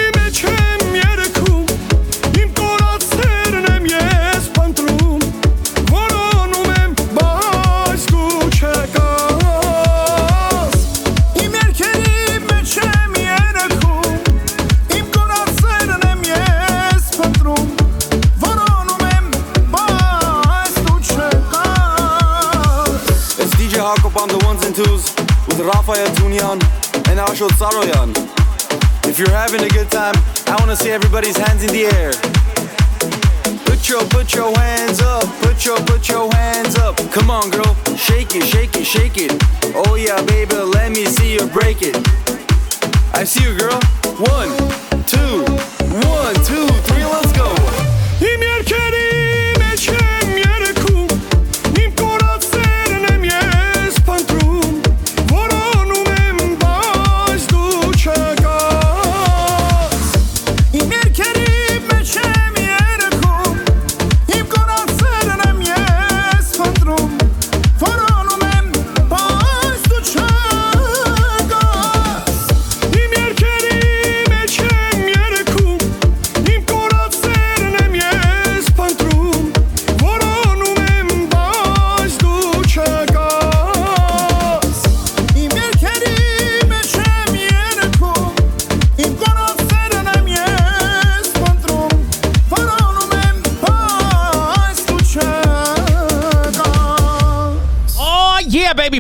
Rafael 25.91 26.53
and 26.53 27.19
Ashot 27.19 27.51
Saroyan. 27.59 28.15
If 29.09 29.19
you're 29.19 29.31
having 29.31 29.61
a 29.61 29.69
good 29.69 29.91
time, 29.91 30.15
I 30.47 30.55
want 30.61 30.71
to 30.71 30.77
see 30.77 30.91
everybody's 30.91 31.37
hands 31.37 31.65
in 31.65 31.71
the 31.71 31.87
air. 31.99 32.13
Put 33.65 33.89
your, 33.89 34.05
put 34.05 34.33
your 34.33 34.57
hands 34.57 35.01
up, 35.01 35.25
put 35.43 35.65
your, 35.65 35.79
put 35.79 36.09
your 36.09 36.33
hands 36.33 36.77
up. 36.79 36.97
Come 37.11 37.29
on, 37.29 37.51
girl, 37.51 37.75
shake 37.97 38.37
it, 38.37 38.45
shake 38.45 38.77
it, 38.77 38.85
shake 38.85 39.17
it. 39.17 39.33
Oh 39.75 39.97
yeah, 39.97 40.23
baby, 40.27 40.55
let 40.55 40.93
me 40.93 41.07
see 41.07 41.35
you 41.35 41.47
break 41.49 41.79
it. 41.83 41.97
I 43.13 43.25
see 43.25 43.43
you, 43.43 43.59
girl. 43.59 43.81
One, 44.31 44.51
two, 45.07 45.43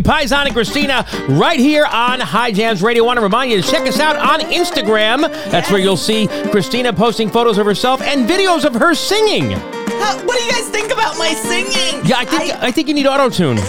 Paisan 0.02 0.46
and 0.46 0.54
Christina 0.54 1.06
right 1.28 1.58
here 1.58 1.84
on 1.84 2.20
High 2.20 2.52
Jams 2.52 2.82
Radio. 2.82 3.04
I 3.04 3.06
want 3.06 3.16
to 3.18 3.22
remind 3.22 3.50
you 3.50 3.60
to 3.62 3.68
check 3.68 3.86
us 3.86 3.98
out 4.00 4.16
on 4.16 4.40
Instagram. 4.50 5.22
That's 5.50 5.70
where 5.70 5.80
you'll 5.80 5.96
see 5.96 6.26
Christina 6.50 6.92
posting 6.92 7.28
photos 7.30 7.58
of 7.58 7.66
herself 7.66 8.00
and 8.02 8.28
videos 8.28 8.64
of 8.64 8.74
her 8.74 8.94
singing. 8.94 9.50
How- 9.52 10.16
what 10.26 10.38
do 10.38 10.44
you 10.44 10.50
guys 10.52 10.68
think 10.68 10.92
about 10.92 11.18
my 11.18 11.32
singing? 11.34 12.04
Yeah, 12.06 12.18
I 12.18 12.24
think 12.24 12.54
I, 12.62 12.70
think 12.70 12.88
you 12.88 12.94
need 12.94 13.06
auto 13.06 13.28
tune. 13.28 13.56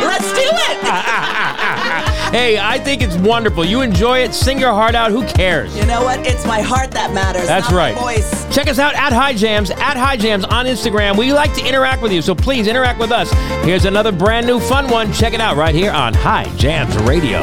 Let's 0.00 0.32
do 0.32 0.40
it. 0.42 0.78
Ah, 0.82 1.04
ah, 1.06 1.56
ah, 1.58 1.69
Hey, 2.30 2.58
I 2.60 2.78
think 2.78 3.02
it's 3.02 3.16
wonderful. 3.16 3.64
You 3.64 3.80
enjoy 3.80 4.18
it. 4.20 4.32
Sing 4.34 4.58
your 4.58 4.70
heart 4.70 4.94
out. 4.94 5.10
Who 5.10 5.26
cares? 5.26 5.76
You 5.76 5.84
know 5.84 6.04
what? 6.04 6.24
It's 6.24 6.46
my 6.46 6.60
heart 6.60 6.92
that 6.92 7.12
matters. 7.12 7.48
That's 7.48 7.72
right. 7.72 7.96
voice. 7.96 8.54
Check 8.54 8.68
us 8.68 8.78
out 8.78 8.94
at 8.94 9.12
High 9.12 9.34
Jams, 9.34 9.70
at 9.72 9.96
High 9.96 10.16
Jams 10.16 10.44
on 10.44 10.66
Instagram. 10.66 11.18
We 11.18 11.32
like 11.32 11.52
to 11.54 11.66
interact 11.66 12.02
with 12.02 12.12
you, 12.12 12.22
so 12.22 12.34
please 12.36 12.68
interact 12.68 13.00
with 13.00 13.10
us. 13.10 13.32
Here's 13.64 13.84
another 13.84 14.12
brand 14.12 14.46
new 14.46 14.60
fun 14.60 14.88
one. 14.88 15.12
Check 15.12 15.34
it 15.34 15.40
out 15.40 15.56
right 15.56 15.74
here 15.74 15.90
on 15.90 16.14
High 16.14 16.44
Jams 16.56 16.96
Radio. 16.98 17.40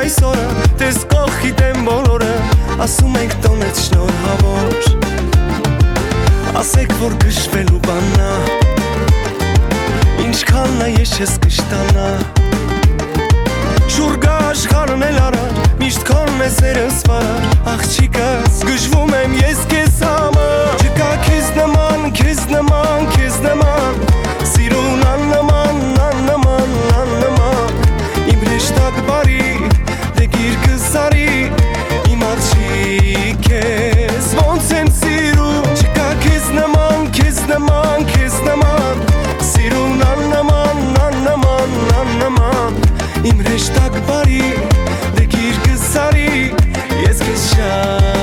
այսօրը, 0.00 0.44
կողքի 1.12 1.50
դեմ 1.58 1.82
բոլորը 1.88 2.30
Ասում 2.86 3.18
ենք 3.20 3.36
տոնեց 3.44 3.82
շնորհավոր 3.88 5.39
Ասեք 6.58 6.90
որ 6.98 7.12
գշվելու 7.22 7.78
բաննա 7.84 8.30
Ինչքաննա 10.24 10.88
ես 10.96 11.12
ես 11.20 11.34
կշտանա 11.44 12.08
Շուրգա 13.94 14.34
աշխարհն 14.48 15.06
էլ 15.10 15.20
արար 15.28 15.62
Միշտ 15.84 16.06
քոն 16.10 16.34
մեզերս 16.42 17.00
վարար 17.06 17.48
Աղջիկս 17.76 18.62
գժվում 18.66 19.18
եմ 19.22 19.40
ես 19.44 19.66
քեզ 19.70 20.04
համար 20.08 20.86
Չկա 20.88 21.10
քեզ 21.28 21.52
նման, 21.60 22.08
քեզ 22.18 22.46
նման, 22.56 23.12
քեզ 23.14 23.42
նման 23.46 24.09
Իմ 43.28 43.42
հեշտակ 43.44 43.98
բարի, 44.08 44.40
դե 45.18 45.26
գիրկս 45.34 45.84
արի 46.06 46.30
Ես 47.04 47.20
քեզ 47.26 47.46
շատ 47.50 48.19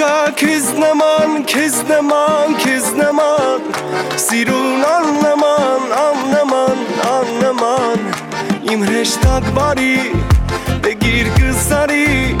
ga 0.00 0.34
kizneman 0.34 1.44
kizneman 1.46 2.58
kizneman. 2.58 3.60
Sirun 4.16 4.82
anlaman 4.82 5.80
anlaman 5.90 6.78
anlaman. 7.16 7.98
İmreş 8.70 9.10
takbari 9.14 10.12
de 10.84 10.92
gir 10.92 11.26
kızari. 11.36 12.36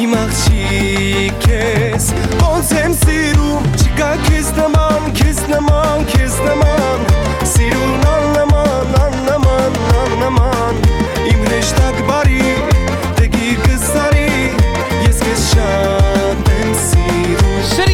İmakçi 0.00 1.32
kes 1.40 2.10
On 2.50 2.60
sem 2.60 2.94
sirum. 2.94 3.62
Çıka 3.78 4.16
kizneman 4.28 5.14
kizneman 5.14 6.06
kizneman. 6.06 6.98
Sirun 7.44 8.02
anlaman 8.16 8.86
anlaman 9.04 9.72
anlaman. 10.02 10.74
İmreş 11.30 11.68
takbari 11.70 12.42
de 13.20 13.26
gir 13.26 13.56
kızari. 13.64 14.52
Yes 15.06 15.18
kız 15.18 15.54
şan 15.54 16.05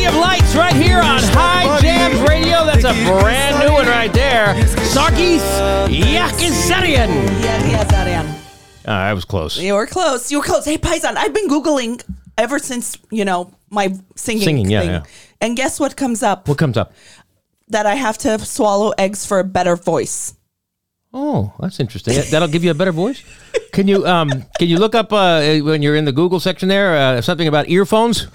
City 0.03 0.17
of 0.17 0.21
Lights 0.21 0.57
right 0.57 0.75
here 0.75 0.99
on 0.99 1.21
High 1.23 1.81
Jams 1.81 2.21
Radio. 2.29 2.65
That's 2.67 2.83
a 2.83 2.93
brand 3.07 3.65
new 3.65 3.73
one 3.73 3.87
right 3.87 4.13
there. 4.13 4.47
Sarkis 4.91 5.39
Yakizarian. 5.87 7.09
Yakizarian. 7.41 8.29
Uh, 8.85 8.91
I 8.91 9.13
was 9.13 9.25
close. 9.25 9.59
You 9.59 9.75
were 9.75 9.87
close. 9.87 10.33
You 10.33 10.39
were 10.39 10.45
close. 10.45 10.65
Hey, 10.65 10.77
Paisan, 10.77 11.17
I've 11.17 11.33
been 11.33 11.47
Googling 11.49 12.03
ever 12.37 12.59
since, 12.59 12.99
you 13.13 13.25
know, 13.25 13.53
my 13.71 13.95
singing, 14.17 14.43
Singing, 14.43 14.71
yeah, 14.71 14.81
thing. 14.81 14.91
yeah. 14.91 15.03
And 15.41 15.57
guess 15.57 15.79
what 15.79 15.97
comes 15.97 16.25
up? 16.25 16.49
What 16.49 16.59
comes 16.59 16.77
up? 16.77 16.93
That 17.69 17.87
I 17.87 17.95
have 17.95 18.19
to 18.19 18.41
swallow 18.41 18.91
eggs 18.99 19.25
for 19.25 19.39
a 19.39 19.45
better 19.45 19.77
voice. 19.77 20.35
Oh, 21.15 21.53
that's 21.61 21.79
interesting. 21.79 22.15
That- 22.17 22.31
That'll 22.33 22.49
give 22.49 22.65
you 22.65 22.73
a 22.73 22.75
better 22.75 22.91
voice. 22.93 23.23
Can 23.73 23.87
you 23.87 24.05
um 24.07 24.29
can 24.59 24.69
you 24.69 24.79
look 24.79 24.95
up 24.95 25.13
uh, 25.13 25.41
when 25.61 25.81
you're 25.81 25.97
in 25.97 26.05
the 26.05 26.13
Google 26.13 26.41
section 26.41 26.69
there 26.69 26.97
uh, 26.97 27.21
something 27.23 27.47
about 27.47 27.69
earphones? 27.69 28.27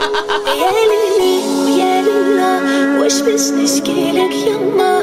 يا 0.00 0.70
لله 0.90 1.64
ويا 1.64 2.02
لله 2.02 3.00
واش 3.00 3.20
باش 3.20 3.50
نشكي 3.50 4.12
يما 4.46 5.02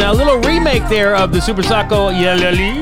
A 0.00 0.12
little 0.12 0.38
remake 0.40 0.86
there 0.88 1.14
of 1.14 1.32
the 1.32 1.40
Super 1.40 1.62
Sako 1.62 2.10
Yalali. 2.10 2.80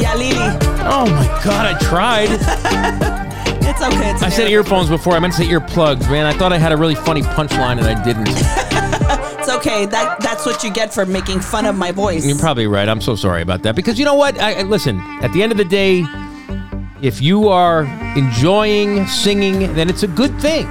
Yalili. 0.00 0.58
Oh 0.84 1.06
my 1.06 1.26
god, 1.44 1.74
I 1.74 1.78
tried. 1.80 2.28
It's 3.62 3.82
okay. 3.82 4.10
It's 4.10 4.22
I 4.22 4.28
said 4.28 4.50
earphones 4.50 4.88
before. 4.90 5.14
I 5.14 5.20
meant 5.20 5.32
to 5.34 5.42
say 5.42 5.48
earplugs, 5.48 6.10
man. 6.10 6.26
I 6.26 6.32
thought 6.32 6.52
I 6.52 6.58
had 6.58 6.72
a 6.72 6.76
really 6.76 6.94
funny 6.96 7.22
punchline 7.22 7.78
and 7.78 7.86
I 7.86 8.02
didn't. 8.04 8.28
It's 9.40 9.48
okay. 9.48 9.86
That 9.86 10.20
that's 10.20 10.44
what 10.44 10.62
you 10.62 10.70
get 10.70 10.92
for 10.92 11.06
making 11.06 11.40
fun 11.40 11.64
of 11.66 11.74
my 11.76 11.90
voice. 11.92 12.26
You're 12.26 12.38
probably 12.38 12.66
right. 12.66 12.86
I'm 12.88 13.00
so 13.00 13.16
sorry 13.16 13.40
about 13.42 13.62
that. 13.62 13.74
Because 13.76 13.98
you 13.98 14.04
know 14.04 14.14
what? 14.14 14.38
I, 14.40 14.60
I- 14.60 14.62
listen, 14.62 15.00
at 15.22 15.32
the 15.32 15.42
end 15.42 15.50
of 15.52 15.56
the 15.58 15.64
day, 15.64 16.04
if 17.00 17.22
you 17.22 17.48
are 17.48 17.84
enjoying 18.16 19.06
singing, 19.06 19.72
then 19.74 19.88
it's 19.88 20.02
a 20.02 20.08
good 20.08 20.38
thing. 20.40 20.66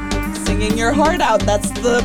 Singing 0.46 0.78
your 0.78 0.94
heart 0.94 1.20
out. 1.20 1.40
That's 1.42 1.70
the 1.72 2.02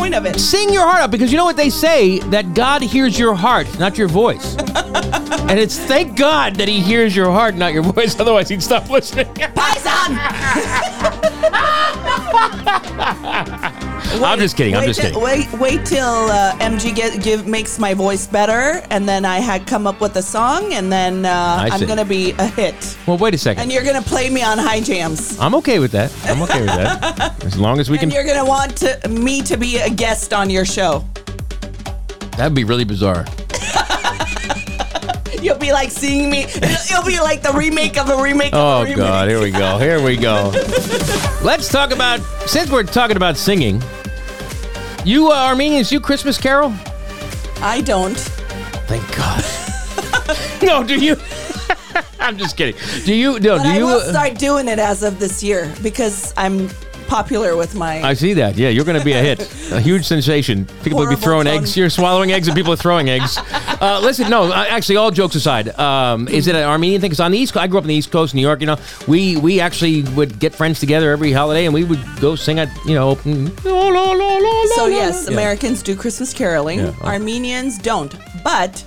point 0.00 0.14
of 0.14 0.24
it. 0.24 0.40
Sing 0.40 0.72
your 0.72 0.84
heart 0.84 1.02
out 1.02 1.10
because 1.10 1.30
you 1.30 1.36
know 1.36 1.44
what 1.44 1.58
they 1.58 1.68
say 1.68 2.20
that 2.30 2.54
God 2.54 2.80
hears 2.80 3.18
your 3.18 3.34
heart, 3.34 3.78
not 3.78 3.98
your 3.98 4.08
voice. 4.08 4.56
and 4.56 5.58
it's 5.58 5.78
thank 5.78 6.16
God 6.16 6.56
that 6.56 6.68
He 6.68 6.80
hears 6.80 7.14
your 7.14 7.30
heart, 7.30 7.54
not 7.54 7.74
your 7.74 7.82
voice. 7.82 8.18
Otherwise, 8.18 8.48
He'd 8.48 8.62
stop 8.62 8.88
listening. 8.88 9.26
Paisan! 9.34 10.16
I'm 14.12 14.38
just 14.38 14.56
kidding. 14.56 14.74
I'm 14.74 14.80
wait, 14.80 14.86
just 14.88 15.00
till- 15.00 15.20
kidding. 15.20 15.22
Wait, 15.50 15.60
wait 15.60 15.86
till 15.86 16.04
uh, 16.04 16.52
MG 16.58 16.94
get 16.94 17.22
give 17.22 17.46
makes 17.46 17.78
my 17.78 17.94
voice 17.94 18.26
better, 18.26 18.82
and 18.90 19.08
then 19.08 19.24
I 19.24 19.38
had 19.38 19.66
come 19.66 19.86
up 19.86 20.00
with 20.00 20.16
a 20.16 20.22
song, 20.22 20.72
and 20.72 20.90
then 20.92 21.24
uh, 21.24 21.68
I'm 21.70 21.78
see. 21.80 21.86
gonna 21.86 22.04
be 22.04 22.32
a 22.32 22.46
hit, 22.46 22.96
Well, 23.06 23.16
wait 23.18 23.34
a 23.34 23.38
second. 23.38 23.62
and 23.62 23.72
you're 23.72 23.84
gonna 23.84 24.02
play 24.02 24.28
me 24.30 24.42
on 24.42 24.58
high 24.58 24.80
jams, 24.80 25.38
I'm 25.38 25.54
okay 25.56 25.78
with 25.78 25.92
that. 25.92 26.12
I'm 26.24 26.42
okay 26.42 26.60
with 26.60 26.70
that. 26.70 27.42
As 27.44 27.56
long 27.58 27.78
as 27.80 27.88
we 27.90 27.96
can 27.98 28.04
and 28.04 28.12
can. 28.12 28.24
you're 28.26 28.34
gonna 28.34 28.48
want 28.48 28.76
to, 28.78 29.08
me 29.08 29.40
to 29.42 29.56
be 29.56 29.78
a 29.78 29.88
guest 29.90 30.32
on 30.32 30.50
your 30.50 30.64
show. 30.64 31.04
That'd 32.36 32.54
be 32.54 32.64
really 32.64 32.84
bizarre. 32.84 33.26
You'll 35.42 35.56
be 35.58 35.72
like 35.72 35.90
seeing 35.90 36.28
me. 36.30 36.42
It'll 36.44 37.04
be 37.04 37.18
like 37.18 37.40
the 37.42 37.52
remake 37.54 37.96
of 37.98 38.10
a 38.10 38.22
remake. 38.22 38.52
of 38.52 38.58
Oh 38.58 38.80
a 38.80 38.84
remake. 38.84 38.96
God, 38.98 39.28
here 39.28 39.40
we 39.40 39.50
go. 39.50 39.78
Here 39.78 40.02
we 40.02 40.16
go. 40.18 40.50
Let's 41.42 41.68
talk 41.70 41.92
about 41.92 42.20
since 42.46 42.70
we're 42.70 42.82
talking 42.82 43.16
about 43.16 43.38
singing. 43.38 43.80
You 45.04 45.30
uh, 45.30 45.34
Armenians, 45.34 45.90
you 45.90 45.98
Christmas 46.00 46.36
carol? 46.38 46.72
I 47.62 47.80
don't. 47.80 48.16
Thank 48.86 49.16
God. 49.16 49.44
no, 50.62 50.84
do 50.84 50.96
you? 50.98 51.16
I'm 52.20 52.36
just 52.36 52.56
kidding. 52.56 52.76
Do 53.04 53.14
you? 53.14 53.38
No, 53.40 53.56
But 53.56 53.62
do 53.64 53.68
I 53.70 53.78
you? 53.78 53.86
will 53.86 53.96
uh, 54.00 54.10
start 54.10 54.38
doing 54.38 54.68
it 54.68 54.78
as 54.78 55.02
of 55.02 55.18
this 55.18 55.42
year 55.42 55.72
because 55.82 56.34
I'm 56.36 56.68
popular 57.10 57.56
with 57.56 57.74
my. 57.74 58.00
I 58.02 58.14
see 58.14 58.34
that. 58.34 58.56
Yeah, 58.56 58.68
you're 58.68 58.84
going 58.84 58.98
to 58.98 59.04
be 59.04 59.12
a 59.12 59.20
hit, 59.22 59.40
a 59.72 59.80
huge 59.80 60.06
sensation. 60.06 60.64
People 60.84 61.00
will 61.00 61.08
be 61.10 61.16
throwing 61.16 61.46
eggs. 61.48 61.76
You're 61.76 61.90
swallowing 61.90 62.30
eggs, 62.32 62.46
and 62.48 62.56
people 62.56 62.72
are 62.72 62.76
throwing 62.76 63.10
eggs. 63.16 63.36
Uh, 63.80 64.00
listen, 64.02 64.30
no, 64.30 64.52
actually, 64.52 64.96
all 64.96 65.10
jokes 65.10 65.34
aside, 65.34 65.68
um, 65.78 66.28
is 66.28 66.46
it 66.46 66.54
an 66.54 66.62
Armenian 66.62 67.00
thing? 67.00 67.10
Because 67.10 67.20
on 67.20 67.32
the 67.32 67.38
East, 67.38 67.56
I 67.56 67.66
grew 67.66 67.78
up 67.78 67.84
on 67.84 67.88
the 67.88 67.94
East 67.94 68.12
Coast, 68.12 68.34
New 68.34 68.40
York. 68.40 68.60
You 68.60 68.66
know, 68.68 68.76
we 69.08 69.36
we 69.38 69.60
actually 69.60 70.02
would 70.14 70.38
get 70.38 70.54
friends 70.54 70.78
together 70.80 71.10
every 71.10 71.32
holiday, 71.32 71.64
and 71.66 71.74
we 71.74 71.82
would 71.84 72.00
go 72.20 72.36
sing 72.36 72.58
at 72.60 72.68
you 72.86 72.94
know. 72.94 73.16
So 74.76 74.86
yes, 74.86 75.26
Yeah. 75.26 75.32
Americans 75.32 75.82
do 75.82 75.96
Christmas 75.96 76.32
caroling. 76.32 76.78
Yeah. 76.78 76.94
Oh. 77.02 77.06
Armenians 77.06 77.78
don't. 77.78 78.14
But 78.44 78.84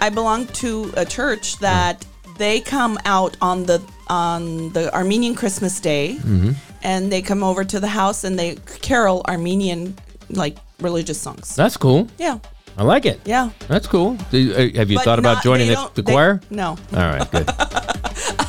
I 0.00 0.10
belong 0.10 0.46
to 0.62 0.92
a 0.96 1.04
church 1.04 1.58
that 1.60 2.04
they 2.38 2.60
come 2.60 2.98
out 3.06 3.36
on 3.40 3.64
the 3.64 3.80
on 4.08 4.70
the 4.72 4.94
Armenian 4.94 5.34
Christmas 5.34 5.80
Day, 5.80 6.16
Mhm. 6.20 6.54
And 6.86 7.10
they 7.10 7.20
come 7.20 7.42
over 7.42 7.64
to 7.64 7.80
the 7.80 7.88
house 7.88 8.22
and 8.24 8.38
they 8.38 8.54
carol 8.80 9.22
Armenian 9.28 9.96
like 10.30 10.56
religious 10.80 11.20
songs. 11.20 11.54
That's 11.56 11.76
cool. 11.76 12.06
Yeah. 12.16 12.38
I 12.78 12.84
like 12.84 13.06
it. 13.06 13.20
Yeah. 13.24 13.50
That's 13.68 13.86
cool. 13.88 14.16
Do 14.30 14.52
uh, 14.54 14.68
have 14.78 14.90
you 14.90 14.98
But 14.98 15.04
thought 15.04 15.18
about 15.18 15.34
not- 15.36 15.42
joining 15.42 15.66
they 15.68 15.74
the, 15.74 15.80
don't- 15.80 15.94
the 15.96 16.02
they- 16.02 16.12
choir? 16.12 16.40
no. 16.50 16.68
All 16.92 16.98
right, 16.98 17.28
good. 17.30 17.48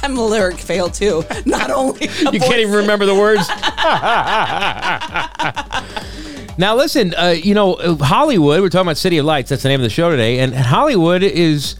I'm 0.03 0.17
a 0.17 0.25
lyric 0.25 0.57
fail 0.57 0.89
too. 0.89 1.23
Not 1.45 1.71
only 1.71 2.05
you 2.31 2.39
can't 2.39 2.59
even 2.59 2.73
remember 2.75 3.05
the 3.05 3.15
words. 3.15 3.47
now 6.57 6.75
listen, 6.75 7.13
uh, 7.15 7.33
you 7.38 7.53
know 7.55 7.75
uh, 7.75 7.95
Hollywood. 7.95 8.61
We're 8.61 8.69
talking 8.69 8.88
about 8.88 8.97
City 8.97 9.17
of 9.17 9.25
Lights. 9.25 9.49
That's 9.49 9.63
the 9.63 9.69
name 9.69 9.79
of 9.79 9.83
the 9.83 9.89
show 9.89 10.09
today, 10.11 10.39
and 10.39 10.53
Hollywood 10.53 11.23
is 11.23 11.75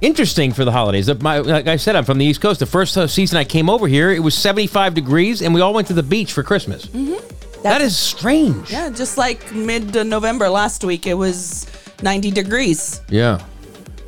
interesting 0.00 0.52
for 0.52 0.64
the 0.64 0.72
holidays. 0.72 1.12
My, 1.20 1.38
like 1.38 1.66
I 1.66 1.76
said, 1.76 1.96
I'm 1.96 2.04
from 2.04 2.18
the 2.18 2.24
East 2.24 2.40
Coast. 2.40 2.60
The 2.60 2.66
first 2.66 2.96
uh, 2.96 3.06
season 3.06 3.38
I 3.38 3.44
came 3.44 3.68
over 3.70 3.88
here, 3.88 4.10
it 4.10 4.20
was 4.20 4.34
75 4.34 4.94
degrees, 4.94 5.42
and 5.42 5.54
we 5.54 5.60
all 5.60 5.74
went 5.74 5.86
to 5.88 5.94
the 5.94 6.02
beach 6.02 6.32
for 6.32 6.42
Christmas. 6.42 6.88
That 7.62 7.80
is 7.80 7.96
strange. 7.96 8.70
Yeah, 8.70 8.90
just 8.90 9.18
like 9.18 9.52
mid 9.54 9.94
November 10.06 10.48
last 10.48 10.84
week, 10.84 11.06
it 11.06 11.14
was 11.14 11.66
90 12.02 12.30
degrees. 12.30 13.00
Yeah. 13.08 13.40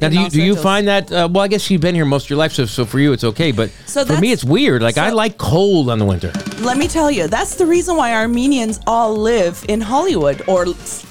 Now, 0.00 0.08
do 0.10 0.20
you 0.20 0.30
do 0.30 0.40
you 0.42 0.54
find 0.54 0.86
that? 0.86 1.10
Uh, 1.10 1.28
well, 1.28 1.42
I 1.42 1.48
guess 1.48 1.68
you've 1.70 1.80
been 1.80 1.94
here 1.96 2.04
most 2.04 2.26
of 2.26 2.30
your 2.30 2.38
life, 2.38 2.52
so, 2.52 2.66
so 2.66 2.84
for 2.84 3.00
you 3.00 3.12
it's 3.12 3.24
okay. 3.24 3.50
But 3.50 3.70
So 3.86 4.04
for 4.04 4.16
me, 4.20 4.30
it's 4.30 4.44
weird. 4.44 4.80
Like 4.80 4.96
I 4.96 5.10
like 5.10 5.38
cold 5.38 5.90
on 5.90 5.98
the 5.98 6.04
winter. 6.04 6.30
Let 6.60 6.76
me 6.78 6.86
tell 6.86 7.10
you, 7.10 7.26
that's 7.26 7.56
the 7.56 7.66
reason 7.66 7.96
why 7.96 8.14
Armenians 8.14 8.78
all 8.86 9.16
live 9.16 9.64
in 9.68 9.80
Hollywood 9.80 10.42
or 10.46 10.66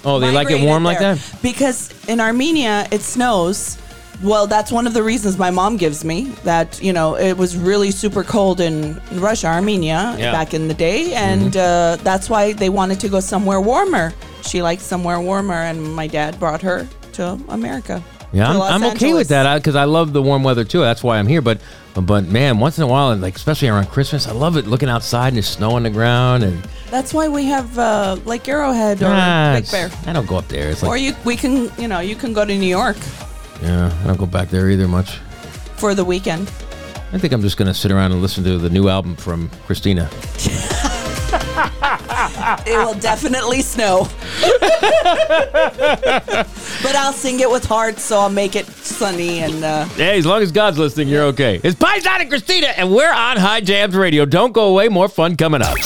Oh, 0.06 0.20
they 0.20 0.32
like 0.32 0.50
it 0.52 0.62
warm 0.64 0.86
like 0.86 1.00
that? 1.00 1.20
Because 1.42 1.92
in 2.08 2.22
Armenia 2.22 2.88
it 2.92 3.02
snows. 3.02 3.78
Well, 4.24 4.48
that's 4.48 4.72
one 4.72 4.88
of 4.88 4.94
the 4.94 5.04
reasons 5.04 5.38
my 5.38 5.52
mom 5.52 5.78
gives 5.78 6.04
me 6.04 6.26
that 6.44 6.82
you 6.82 6.92
know 6.92 7.16
it 7.18 7.38
was 7.38 7.56
really 7.56 7.92
super 7.92 8.24
cold 8.24 8.60
in 8.60 9.00
Russia, 9.14 9.48
Armenia 9.48 10.16
Yeah. 10.18 10.32
back 10.32 10.54
in 10.54 10.68
the 10.68 10.74
day, 10.74 11.14
and 11.14 11.56
uh, 11.56 11.98
that's 12.04 12.30
why 12.30 12.54
they 12.54 12.70
wanted 12.70 13.00
to 13.02 13.10
go 13.10 13.20
somewhere 13.20 13.62
warmer. 13.62 14.14
She 14.42 14.62
liked 14.64 14.82
somewhere 14.82 15.20
warmer, 15.20 15.54
and 15.70 15.94
my 15.96 16.08
dad 16.08 16.40
brought 16.40 16.62
her 16.64 16.88
to 17.14 17.40
America. 17.50 18.02
Yeah, 18.34 18.52
to 18.54 18.60
I'm, 18.60 18.84
I'm 18.84 18.92
okay 18.96 19.14
with 19.14 19.30
that 19.30 19.58
because 19.58 19.76
I 19.76 19.86
love 19.86 20.14
the 20.14 20.22
warm 20.22 20.44
weather 20.44 20.64
too. 20.66 20.80
That's 20.82 21.04
why 21.04 21.18
I'm 21.20 21.28
here. 21.28 21.42
But 21.42 21.62
but 21.96 22.26
man, 22.26 22.60
once 22.60 22.78
in 22.78 22.84
a 22.84 22.88
while, 22.88 23.12
and 23.12 23.22
like 23.22 23.36
especially 23.36 23.70
around 23.70 23.88
Christmas, 23.90 24.28
I 24.28 24.32
love 24.32 24.58
it 24.58 24.66
looking 24.68 24.90
outside 24.90 25.28
and 25.30 25.38
there's 25.38 25.48
snow 25.48 25.72
on 25.72 25.84
the 25.84 25.90
ground 25.90 26.44
and 26.44 26.62
That's 26.92 27.14
why 27.14 27.28
we 27.30 27.46
have 27.46 27.78
uh, 27.80 28.18
Lake 28.26 28.48
Arrowhead 28.50 29.02
or 29.02 29.08
Ah, 29.10 29.54
Big 29.60 29.70
Bear. 29.72 29.90
I 30.06 30.14
don't 30.14 30.28
go 30.28 30.38
up 30.38 30.48
there. 30.50 30.70
It's 30.70 30.82
like 30.84 30.90
or 30.90 30.98
you, 30.98 31.16
we 31.24 31.36
can, 31.36 31.72
you 31.78 31.88
know, 31.88 32.00
you 32.00 32.16
can 32.16 32.34
go 32.34 32.44
to 32.46 32.56
New 32.58 32.68
York 32.68 32.98
yeah, 33.62 33.92
I 34.04 34.08
don't 34.08 34.18
go 34.18 34.26
back 34.26 34.50
there 34.50 34.70
either 34.70 34.88
much. 34.88 35.20
for 35.78 35.94
the 35.94 36.04
weekend. 36.06 36.48
I 37.14 37.18
think 37.18 37.34
I'm 37.34 37.42
just 37.42 37.58
gonna 37.58 37.74
sit 37.74 37.92
around 37.92 38.12
and 38.12 38.22
listen 38.22 38.44
to 38.44 38.58
the 38.58 38.70
new 38.70 38.90
album 38.90 39.16
from 39.16 39.50
Christina. 39.66 40.10
It 42.66 42.78
will 42.78 42.94
definitely 42.94 43.62
snow. 43.62 44.08
but 46.82 46.96
I'll 46.96 47.12
sing 47.12 47.42
it 47.42 47.50
with 47.50 47.66
heart, 47.66 48.00
so 48.00 48.20
I'll 48.20 48.30
make 48.30 48.56
it 48.56 48.66
sunny 48.68 49.40
and 49.40 49.64
uh, 49.64 49.86
Hey, 49.86 50.18
as 50.18 50.26
long 50.26 50.42
as 50.42 50.52
God's 50.52 50.78
listening, 50.78 51.10
you're 51.10 51.24
okay. 51.26 51.60
It's 51.64 51.76
Paisan 51.76 52.22
and 52.22 52.30
Christina, 52.30 52.68
and 52.68 52.90
we're 52.90 53.12
on 53.12 53.38
High 53.38 53.62
Jams 53.62 53.96
Radio. 53.96 54.26
Don't 54.26 54.54
go 54.54 54.70
away, 54.70 54.88
more 54.88 55.10
fun 55.10 55.36
coming 55.36 55.62
up. 55.62 55.78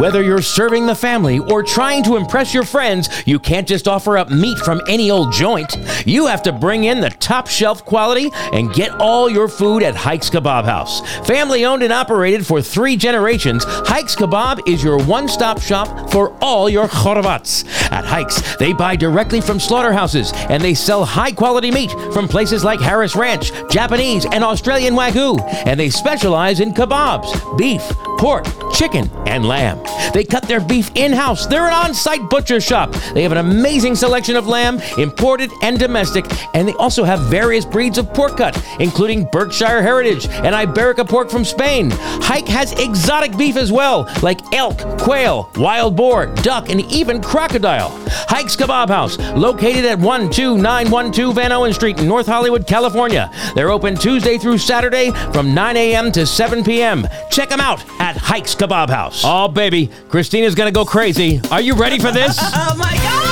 Whether 0.00 0.22
you're 0.22 0.42
serving 0.42 0.86
the 0.86 0.94
family 0.94 1.38
or 1.38 1.62
trying 1.62 2.02
to 2.04 2.16
impress 2.16 2.52
your 2.52 2.64
friends, 2.64 3.08
you 3.26 3.38
can't 3.38 3.68
just 3.68 3.86
offer 3.86 4.18
up 4.18 4.28
meat 4.28 4.58
from 4.58 4.80
any 4.88 5.10
old 5.10 5.32
joint. 5.32 5.76
You 6.04 6.26
have 6.26 6.42
to 6.44 6.52
bring 6.52 6.84
in 6.84 7.00
the 7.00 7.10
top 7.10 7.46
shelf 7.46 7.84
quality 7.84 8.30
and 8.52 8.72
get 8.72 8.90
all 9.00 9.30
your 9.30 9.46
food 9.46 9.84
at 9.84 9.94
Hikes 9.94 10.30
Kebab 10.30 10.64
House. 10.64 11.00
Family 11.28 11.64
owned 11.64 11.84
and 11.84 11.92
operated 11.92 12.44
for 12.44 12.60
three 12.60 12.96
generations, 12.96 13.64
Hikes 13.66 14.16
Kebab 14.16 14.68
is 14.68 14.82
your 14.82 15.00
one 15.04 15.28
stop 15.28 15.60
shop 15.60 15.73
for 16.10 16.36
all 16.40 16.68
your 16.68 16.86
chorvats. 16.86 17.64
At 17.90 18.04
Hikes, 18.04 18.56
they 18.56 18.72
buy 18.72 18.96
directly 18.96 19.40
from 19.40 19.58
slaughterhouses 19.58 20.32
and 20.48 20.62
they 20.62 20.74
sell 20.74 21.04
high 21.04 21.32
quality 21.32 21.70
meat 21.70 21.90
from 22.12 22.28
places 22.28 22.64
like 22.64 22.80
Harris 22.80 23.16
Ranch, 23.16 23.50
Japanese, 23.70 24.24
and 24.24 24.44
Australian 24.44 24.94
Wagyu. 24.94 25.40
And 25.66 25.78
they 25.78 25.90
specialize 25.90 26.60
in 26.60 26.72
kebabs, 26.72 27.58
beef, 27.58 27.82
pork, 28.18 28.46
chicken, 28.72 29.10
and 29.26 29.46
lamb. 29.46 29.78
They 30.12 30.24
cut 30.24 30.44
their 30.44 30.60
beef 30.60 30.90
in 30.94 31.12
house. 31.12 31.46
They're 31.46 31.66
an 31.66 31.72
on 31.72 31.94
site 31.94 32.28
butcher 32.30 32.60
shop. 32.60 32.92
They 33.12 33.22
have 33.22 33.32
an 33.32 33.38
amazing 33.38 33.96
selection 33.96 34.36
of 34.36 34.46
lamb, 34.46 34.80
imported 34.98 35.50
and 35.62 35.78
domestic, 35.78 36.24
and 36.54 36.68
they 36.68 36.72
also 36.74 37.04
have 37.04 37.20
various 37.20 37.64
breeds 37.64 37.98
of 37.98 38.12
pork 38.14 38.36
cut, 38.36 38.60
including 38.80 39.24
Berkshire 39.32 39.82
Heritage 39.82 40.26
and 40.26 40.54
Iberico 40.54 41.08
pork 41.08 41.30
from 41.30 41.44
Spain. 41.44 41.90
Hike 41.92 42.48
has 42.48 42.72
exotic 42.72 43.36
beef 43.36 43.56
as 43.56 43.72
well, 43.72 44.08
like 44.22 44.40
elk, 44.54 44.78
quail, 44.98 45.50
wild 45.64 45.96
boar, 45.96 46.26
duck, 46.26 46.68
and 46.68 46.82
even 46.92 47.22
crocodile. 47.22 47.88
Hike's 48.28 48.54
Kebab 48.54 48.88
House, 48.88 49.16
located 49.34 49.86
at 49.86 49.98
12912 49.98 51.34
Vanowen 51.34 51.72
Street 51.72 51.98
in 51.98 52.06
North 52.06 52.26
Hollywood, 52.26 52.66
California. 52.66 53.30
They're 53.54 53.70
open 53.70 53.96
Tuesday 53.96 54.36
through 54.36 54.58
Saturday 54.58 55.10
from 55.32 55.54
9 55.54 55.76
a.m. 55.78 56.12
to 56.12 56.26
7 56.26 56.62
p.m. 56.64 57.08
Check 57.30 57.48
them 57.48 57.60
out 57.60 57.82
at 57.98 58.14
Hike's 58.18 58.54
Kebab 58.54 58.90
House. 58.90 59.22
Oh, 59.24 59.48
baby, 59.48 59.88
Christina's 60.10 60.54
gonna 60.54 60.70
go 60.70 60.84
crazy. 60.84 61.40
Are 61.50 61.62
you 61.62 61.74
ready 61.74 61.98
for 61.98 62.12
this? 62.12 62.36
oh 62.40 62.74
my 62.76 62.94
God, 63.02 63.24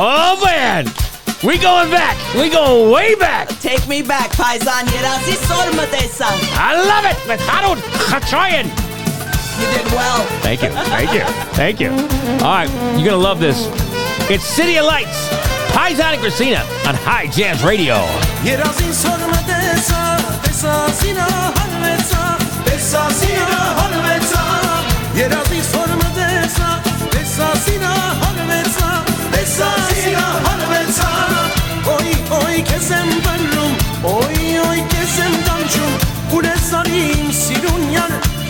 Oh, 0.00 0.40
man! 0.42 0.86
We 1.44 1.58
going 1.58 1.90
back. 1.90 2.16
We 2.34 2.48
going 2.48 2.90
way 2.90 3.14
back. 3.14 3.48
Take 3.60 3.86
me 3.88 4.00
back, 4.00 4.30
Paisan. 4.30 4.86
Yerasi 4.86 5.36
sormadıysan. 5.46 6.38
I 6.56 6.76
love 6.80 7.04
it. 7.04 7.28
With 7.28 7.40
Harun 7.40 7.78
Khachayan. 8.08 8.87
You 9.60 9.66
did 9.76 9.92
well. 9.92 10.24
Thank 10.42 10.62
you. 10.62 10.70
Thank 10.70 11.12
you. 11.12 11.24
Thank 11.54 11.80
you. 11.80 11.90
All 12.44 12.54
right, 12.58 12.70
you're 12.96 13.08
gonna 13.10 13.16
love 13.22 13.40
this. 13.40 13.66
It's 14.30 14.44
City 14.44 14.78
of 14.78 14.86
Lights. 14.86 15.28
Paisan 15.72 16.12
and 16.14 16.20
Christina 16.20 16.60
on 16.86 16.94
High 16.94 17.26
Jams 17.26 17.62
Radio. 17.62 17.96
Yerazin 18.44 18.92
sorma 18.92 19.40
desa 19.46 20.18
Desasina 20.44 21.26
halvetsa 21.56 22.28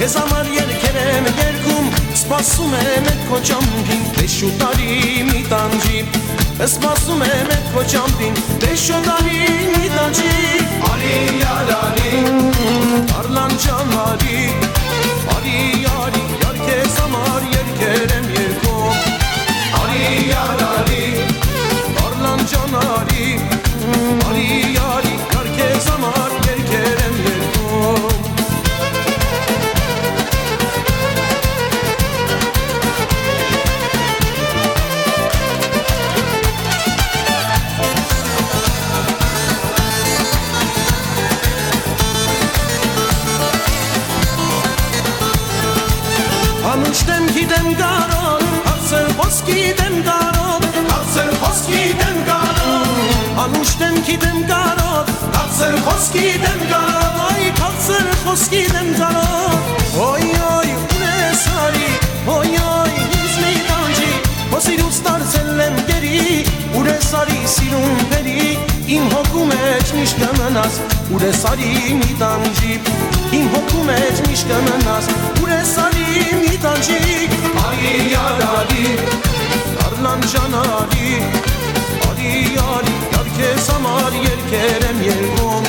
zamar 0.09 0.47
jer 0.47 0.71
kerem 0.81 1.25
Gjerkum 1.39 1.87
Spasu 2.15 2.65
me 2.73 2.83
me 3.05 3.15
të 3.21 3.25
ko 3.29 3.41
qampin 3.49 4.05
Dhe 4.17 4.29
shutarimi 4.37 5.45
të 5.51 5.59
angjip 5.65 6.17
Spasu 6.75 7.17
me 7.21 7.29
me 7.49 7.59
të 7.59 7.75
ko 7.75 7.85
qampin 7.93 8.41
Dhe 8.63 8.77
shutarimi 8.77 9.79
Ali 10.91 11.19
jal 11.43 11.71
Ali 11.83 12.13
Arlan 13.19 13.53
can 13.65 13.93
Ali 14.07 14.49
Ali 15.37 15.59
jali 15.85 16.25
Yer 16.43 16.57
ke 16.65 16.79
zamar 16.97 17.43
yer 17.53 17.69
kerem 17.81 18.27
Gjerkum 18.33 18.97
Ali 19.83 20.09
jal 20.31 20.65
Ali 20.71 21.05
Arlan 22.07 22.41
can 22.51 22.75
Ali 22.81 23.39
Ali 24.29 24.78
դեմ 47.59 47.73
գարան, 47.79 48.43
հարցեր 48.67 49.09
ոսկի 49.19 49.63
դեմ 49.79 49.95
գարան, 50.07 50.67
հարցեր 50.91 51.31
ոսկի 51.43 51.81
դեմ 51.99 52.19
գարան, 52.29 53.01
անուշ 53.45 53.73
դեմքի 53.81 54.17
դեմ 54.25 54.39
գարան, 54.51 55.11
հարցեր 55.37 55.75
ոսկի 55.89 56.29
դեմ 56.45 56.63
գարան, 56.71 57.19
այ 57.25 57.49
հարցեր 57.63 58.07
ոսկի 58.29 58.63
դեմ 58.77 58.93
գարան, 59.01 59.67
ոյ 59.97 60.29
ոյ 60.45 60.71
ունես 60.77 61.43
արի, 61.65 61.91
ոյ 62.29 62.55
ոյ 62.69 62.95
ինձ 63.03 63.35
մի 63.43 63.57
տանջի, 63.73 64.13
հոսիրուց 64.55 65.03
դարձել 65.09 65.65
եմ 65.67 65.83
գերի, 65.91 66.23
ունես 66.83 67.11
արի 67.23 67.43
սիրուն 67.57 68.07
բերի, 68.15 68.49
իմ 68.99 69.11
հոգու 69.17 69.51
մեջ 69.51 69.95
միշտ 69.99 70.25
կմնաս, 70.25 70.81
Ure 71.11 71.33
sari 71.33 71.95
mi 71.95 72.13
tam 72.19 72.43
gjip 72.57 72.89
Im 73.33 73.47
hokum 73.53 73.89
e 73.89 74.01
të 74.19 74.59
nas 74.85 75.07
Ure 75.43 75.61
sari 75.65 76.35
mi 76.41 76.59
tam 76.61 76.77
Ali 77.65 78.13
yar 78.13 78.43
Ali 78.49 78.85
Darlan 79.79 80.21
can 80.33 80.55
Ali 80.55 81.09
Ali 82.09 82.35
yar 82.57 82.85
Yar 83.15 83.29
ke 83.39 83.49
samar 83.69 84.13
yer 84.27 84.41
kerem 84.51 85.03
yer 85.09 85.25
gom 85.39 85.65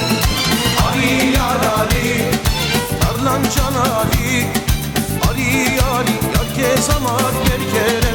Ali 0.87 1.31
yar 1.37 1.63
Ali 1.71 2.11
Darlan 2.99 3.43
can 3.55 3.81
Ali 3.85 4.43
Ali 5.29 5.49
yar 5.79 6.05
Yar 6.35 6.47
ke 6.59 6.75
samar 6.81 7.33
yer 7.47 7.63
kerem 7.73 8.08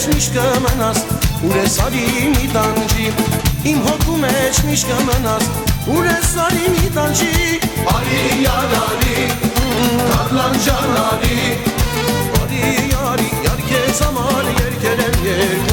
mečnička 0.00 0.42
menas, 0.60 0.98
uresali 1.42 2.32
mi 2.32 2.48
danči, 2.52 3.12
im 3.64 3.78
hoku 3.82 4.16
mečnička 4.16 4.96
menas, 5.06 5.44
uresali 5.86 6.64
mi 6.68 6.90
danči. 6.94 7.60
Ali 7.86 8.44
yarari, 8.44 9.28
tarlan 10.08 10.54
canari, 10.64 11.58
ali 12.40 12.88
yari, 12.92 13.28
yer 13.44 13.60
kezamari, 13.68 14.52
yer 14.60 14.74
kerem 14.80 15.24
yer 15.24 15.69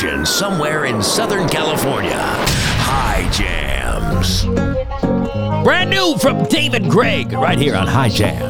station 0.00 0.24
somewhere 0.24 0.86
in 0.86 1.02
Southern 1.02 1.46
California. 1.46 2.16
High 2.16 3.28
Jams. 3.32 4.46
Brand 5.62 5.90
new 5.90 6.16
from 6.16 6.44
David 6.44 6.88
Gregg, 6.88 7.32
right 7.32 7.58
here 7.58 7.76
on 7.76 7.86
High 7.86 8.08
Jams. 8.08 8.49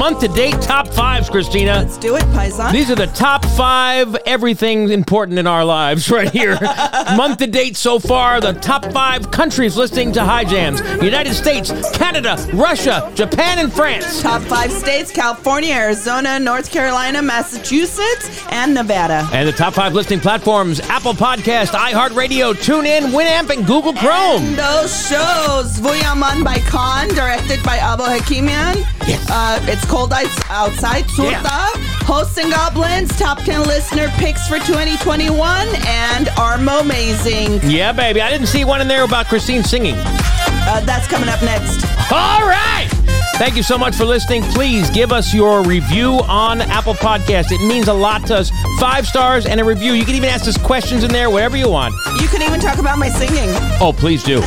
Month 0.00 0.18
to 0.20 0.28
date 0.28 0.58
top 0.62 0.88
fives, 0.88 1.28
Christina. 1.28 1.72
Let's 1.74 1.98
do 1.98 2.16
it, 2.16 2.22
Paisan. 2.32 2.72
These 2.72 2.90
are 2.90 2.94
the 2.94 3.08
top 3.08 3.44
five 3.44 4.16
everything 4.24 4.88
important 4.88 5.38
in 5.38 5.46
our 5.46 5.62
lives 5.62 6.10
right 6.10 6.30
here. 6.30 6.58
month 7.18 7.36
to 7.40 7.46
date 7.46 7.76
so 7.76 7.98
far, 7.98 8.40
the 8.40 8.54
top 8.54 8.86
five 8.92 9.30
countries 9.30 9.76
listening 9.76 10.10
to 10.12 10.24
High 10.24 10.44
Jams 10.44 10.80
United 11.02 11.34
States, 11.34 11.70
Canada, 11.94 12.38
Russia, 12.54 13.12
Japan, 13.14 13.58
and 13.58 13.70
France. 13.70 14.22
Top 14.22 14.40
five 14.40 14.72
states 14.72 15.12
California, 15.12 15.74
Arizona, 15.74 16.40
North 16.40 16.70
Carolina, 16.70 17.20
Massachusetts, 17.20 18.39
and 18.50 18.74
Nevada. 18.74 19.28
And 19.32 19.48
the 19.48 19.52
top 19.52 19.74
five 19.74 19.94
listening 19.94 20.20
platforms 20.20 20.80
Apple 20.80 21.14
Podcast, 21.14 21.68
iHeartRadio, 21.68 22.54
TuneIn, 22.54 23.12
Winamp, 23.12 23.50
and 23.50 23.66
Google 23.66 23.94
Chrome. 23.94 24.42
And 24.42 24.56
those 24.56 24.90
shows 25.08 25.78
Vuyaman 25.80 26.44
by 26.44 26.58
Khan, 26.66 27.08
directed 27.08 27.62
by 27.62 27.78
Abo 27.78 28.06
Hakimian. 28.06 28.84
Yes. 29.06 29.26
Uh, 29.30 29.58
it's 29.62 29.84
Cold 29.86 30.12
Ice 30.12 30.40
Outside, 30.50 31.04
Surta. 31.04 31.68
Hosts 32.04 32.38
and 32.38 32.50
Goblins, 32.50 33.16
top 33.16 33.38
10 33.38 33.62
listener 33.68 34.08
picks 34.16 34.48
for 34.48 34.58
2021, 34.58 35.68
and 35.86 36.26
Armo 36.36 36.80
Amazing. 36.80 37.60
Yeah, 37.70 37.92
baby. 37.92 38.20
I 38.20 38.30
didn't 38.30 38.48
see 38.48 38.64
one 38.64 38.80
in 38.80 38.88
there 38.88 39.04
about 39.04 39.26
Christine 39.26 39.62
singing. 39.62 39.94
Uh, 39.96 40.80
that's 40.84 41.06
coming 41.06 41.28
up 41.28 41.40
next. 41.42 41.84
All 42.10 42.40
right. 42.40 42.99
Thank 43.40 43.56
you 43.56 43.62
so 43.62 43.78
much 43.78 43.96
for 43.96 44.04
listening. 44.04 44.42
Please 44.42 44.90
give 44.90 45.12
us 45.12 45.32
your 45.32 45.62
review 45.62 46.20
on 46.28 46.60
Apple 46.60 46.92
Podcast. 46.92 47.50
It 47.50 47.66
means 47.66 47.88
a 47.88 47.92
lot 47.94 48.26
to 48.26 48.36
us. 48.36 48.52
Five 48.78 49.06
stars 49.06 49.46
and 49.46 49.58
a 49.58 49.64
review. 49.64 49.94
You 49.94 50.04
can 50.04 50.14
even 50.14 50.28
ask 50.28 50.46
us 50.46 50.58
questions 50.58 51.04
in 51.04 51.10
there, 51.10 51.30
whatever 51.30 51.56
you 51.56 51.70
want. 51.70 51.94
You 52.20 52.28
can 52.28 52.42
even 52.42 52.60
talk 52.60 52.76
about 52.76 52.98
my 52.98 53.08
singing. 53.08 53.48
Oh, 53.80 53.94
please 53.96 54.22
do. 54.22 54.42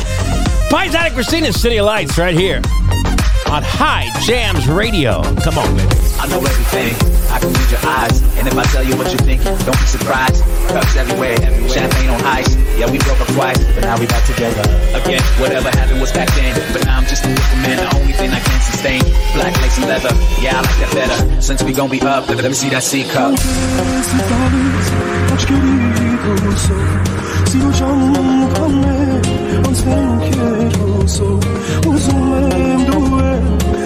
Paisan 0.70 1.06
and 1.06 1.12
Christina's 1.12 1.60
City 1.60 1.78
of 1.78 1.86
Lights 1.86 2.16
right 2.18 2.36
here 2.36 2.58
on 3.48 3.64
High 3.64 4.10
Jams 4.22 4.68
Radio. 4.68 5.24
Come 5.42 5.58
on, 5.58 5.76
baby. 5.76 5.90
I 6.20 6.28
know 6.28 6.38
everything. 6.38 7.13
I 7.34 7.38
can 7.42 7.50
read 7.50 7.70
your 7.70 7.82
eyes. 7.82 8.22
And 8.38 8.46
if 8.46 8.54
I 8.54 8.62
tell 8.70 8.84
you 8.86 8.96
what 8.96 9.10
you 9.10 9.18
think, 9.18 9.42
don't 9.42 9.74
be 9.74 9.88
surprised. 9.90 10.38
Cups 10.70 10.94
everywhere. 10.94 11.34
Champagne 11.66 12.10
on 12.10 12.22
ice. 12.22 12.54
Yeah, 12.78 12.86
we 12.90 12.98
broke 12.98 13.20
up 13.20 13.26
twice, 13.34 13.58
but 13.74 13.82
now 13.82 13.98
we 13.98 14.06
back 14.06 14.24
together. 14.24 14.62
Again, 14.94 15.22
whatever 15.42 15.68
happened 15.70 16.00
was 16.00 16.12
back 16.12 16.30
then. 16.38 16.54
But 16.72 16.84
now 16.86 16.98
I'm 16.98 17.06
just 17.10 17.24
a 17.24 17.34
different 17.34 17.62
man. 17.62 17.76
The 17.82 17.90
only 17.98 18.12
thing 18.14 18.30
I 18.30 18.38
can 18.38 18.60
sustain. 18.62 19.02
Black 19.34 19.54
lace 19.60 19.78
and 19.78 19.86
leather. 19.90 20.14
Yeah, 20.38 20.58
I 20.58 20.62
like 20.62 20.78
that 20.78 20.92
better. 20.94 21.42
Since 21.42 21.62
we 21.64 21.72
gon' 21.72 21.90
be 21.90 22.00
up, 22.02 22.28
let 22.28 22.44
me 22.44 22.54
see 22.54 22.70
that 22.70 22.84
C 22.84 23.02
cup. 23.02 23.34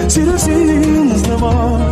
Сирозин 0.09 1.13
знава, 1.19 1.91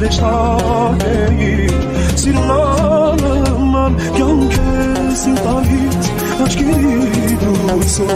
решта 0.00 0.58
кеги, 1.00 1.68
сирланаман 2.16 3.92
кёнке 4.16 4.68
силтагит, 5.16 6.02
ачки 6.44 6.64
дурсо, 7.40 8.06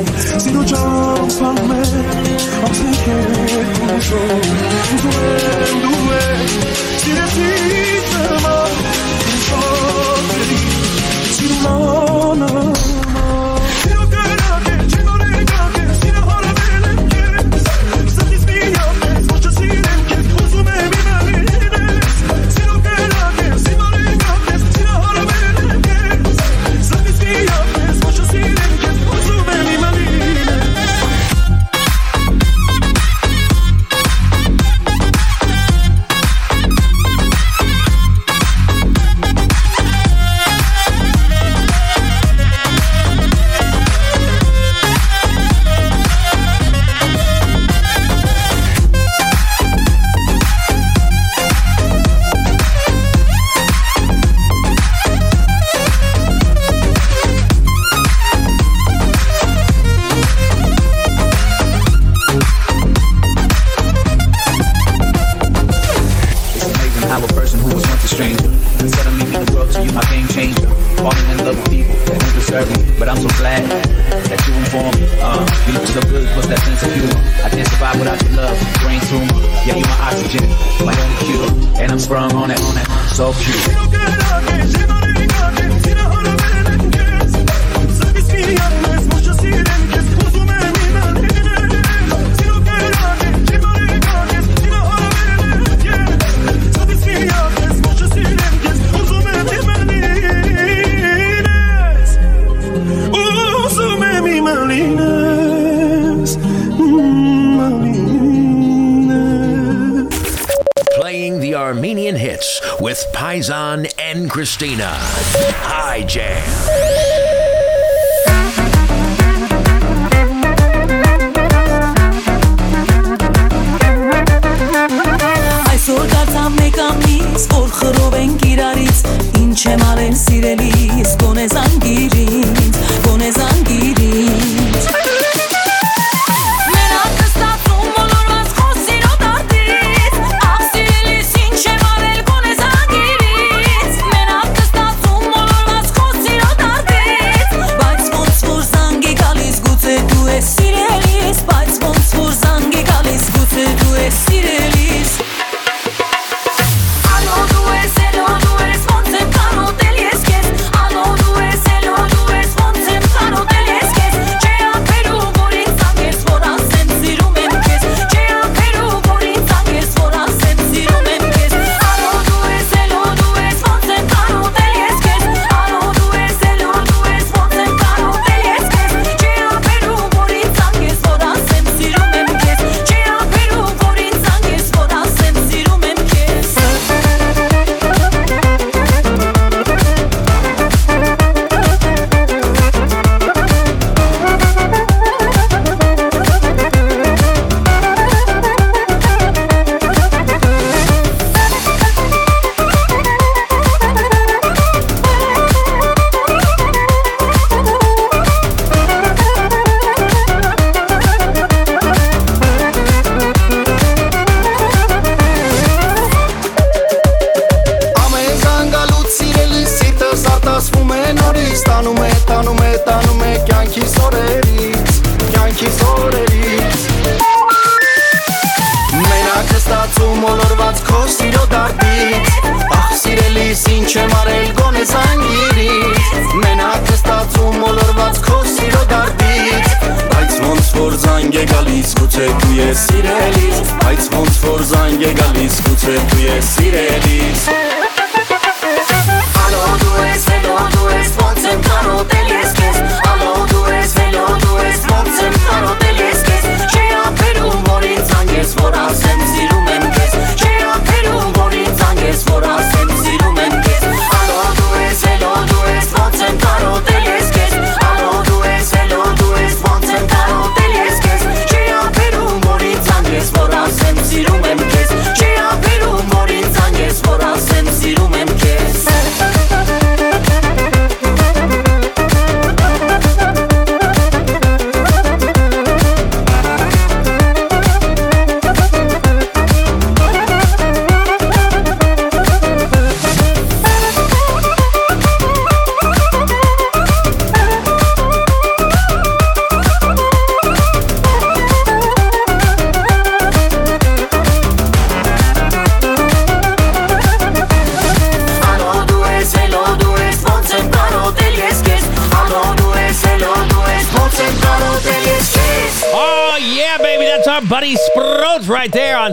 сиро 0.42 0.62
ҷам 0.70 1.28
фанме, 1.36 1.82
амсеке 2.64 3.18
кушо, 3.76 4.22
дуэ, 5.02 5.32
дуэ, 5.82 6.24
сирозин 7.02 8.04
знава, 8.12 8.58
решта 9.26 9.62
кеги, 10.28 10.62
сирланаман 11.36 12.79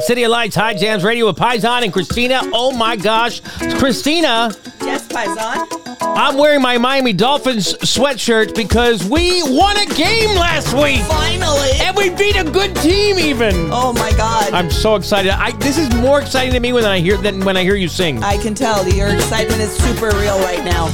City 0.08 0.24
of 0.24 0.32
Lights, 0.32 0.56
High 0.56 0.74
Jams 0.74 1.04
Radio 1.04 1.26
with 1.26 1.36
Paisan 1.36 1.84
and 1.84 1.92
Christina. 1.92 2.40
Oh 2.54 2.72
my 2.72 2.96
gosh, 2.96 3.42
Christina. 3.78 4.52
Yes, 4.80 5.06
Paisan. 5.06 5.68
I'm 6.00 6.38
wearing 6.38 6.62
my 6.62 6.78
Miami 6.78 7.12
Dolphins 7.12 7.74
sweatshirt 7.80 8.56
because 8.56 9.04
we 9.04 9.44
won 9.44 9.76
a 9.76 9.86
game 9.96 10.30
last 10.38 10.74
week. 10.74 11.02
Finally. 11.02 11.72
And 11.82 11.94
we 11.98 12.10
beat 12.10 12.38
a 12.38 12.46
good 12.46 12.74
team 12.78 13.20
even. 13.20 13.54
Oh 13.70 13.92
my 13.92 14.12
god. 14.12 14.54
I'm 14.54 14.72
so 14.72 14.96
excited. 14.96 15.32
I, 15.32 15.52
this 15.58 15.78
is 15.78 15.94
more 15.96 16.22
exciting 16.22 16.54
to 16.54 16.62
me 16.62 16.72
when 16.72 16.86
I 16.86 17.02
hear 17.02 17.18
than 17.18 17.44
when 17.44 17.58
I 17.58 17.64
hear 17.64 17.76
you 17.76 17.90
sing. 17.90 18.24
I 18.24 18.38
can 18.38 18.56
tell 18.56 18.88
your 18.88 19.10
excitement 19.14 19.60
is 19.60 19.76
super 19.76 20.12
real 20.18 20.40
right 20.40 20.64
now. 20.64 20.88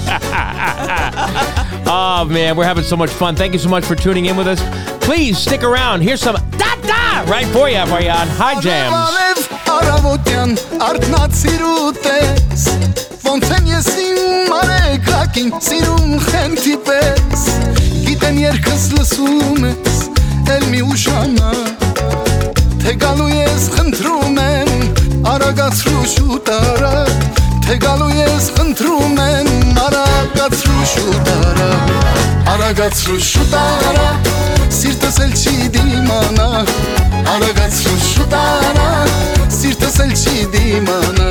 Oh, 1.85 2.25
man, 2.29 2.55
we're 2.55 2.65
having 2.65 2.83
so 2.83 2.95
much 2.95 3.09
fun. 3.09 3.35
Thank 3.35 3.53
you 3.53 3.59
so 3.59 3.69
much 3.69 3.85
for 3.85 3.95
tuning 3.95 4.25
in 4.25 4.37
with 4.37 4.47
us. 4.47 4.61
Please 5.03 5.37
stick 5.37 5.63
around. 5.63 6.01
Here's 6.01 6.21
some 6.21 6.35
da 6.57 6.75
da 6.81 7.29
right 7.29 7.47
for 7.47 7.69
you, 7.69 7.85
for 7.85 7.97
on 7.97 8.27
High 8.39 8.59
Jams. 8.61 8.93
Ես 13.73 13.87
իմ 13.97 14.51
արեկակին 14.53 15.47
սիրում 15.65 16.11
խենթի 16.27 16.73
պես 16.85 17.45
Գիտեմ 18.05 18.37
երկս 18.43 18.85
լսում 18.93 19.65
ես 19.65 19.97
էլ 20.53 20.67
մի 20.69 20.81
ուշանա 20.93 21.51
Թե 22.83 22.95
գալու 23.01 23.31
ես 23.33 23.65
խնդրում 23.73 24.37
եմ 24.43 25.25
արագացրու 25.33 26.05
շուտ 26.13 26.53
Te 27.67 27.77
galuiesc 27.77 28.51
într-unen 28.57 29.47
Aragațrușutara 29.85 31.69
Aragațrușutara 32.45 34.19
Sirtăsălci 34.67 35.43
din 35.69 36.07
mana 36.07 36.63
Aragațrușutara 37.33 38.89
Sirtăsălci 39.59 40.23
din 40.51 40.87
mana 40.87 41.29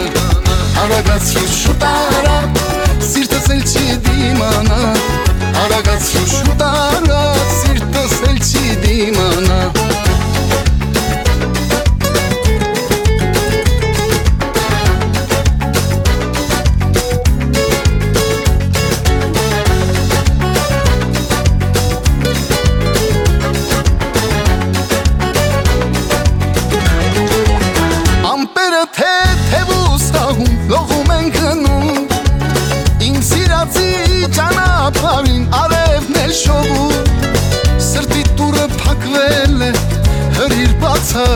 Aragațrușutara 0.83 2.51
Sirtăsălci 3.13 3.73
din 4.03 4.37
mana 4.39 4.93
Aragațrușutara 5.65 7.23
Sirtăsălci 7.63 8.81
din 8.81 9.17
mana 9.17 9.82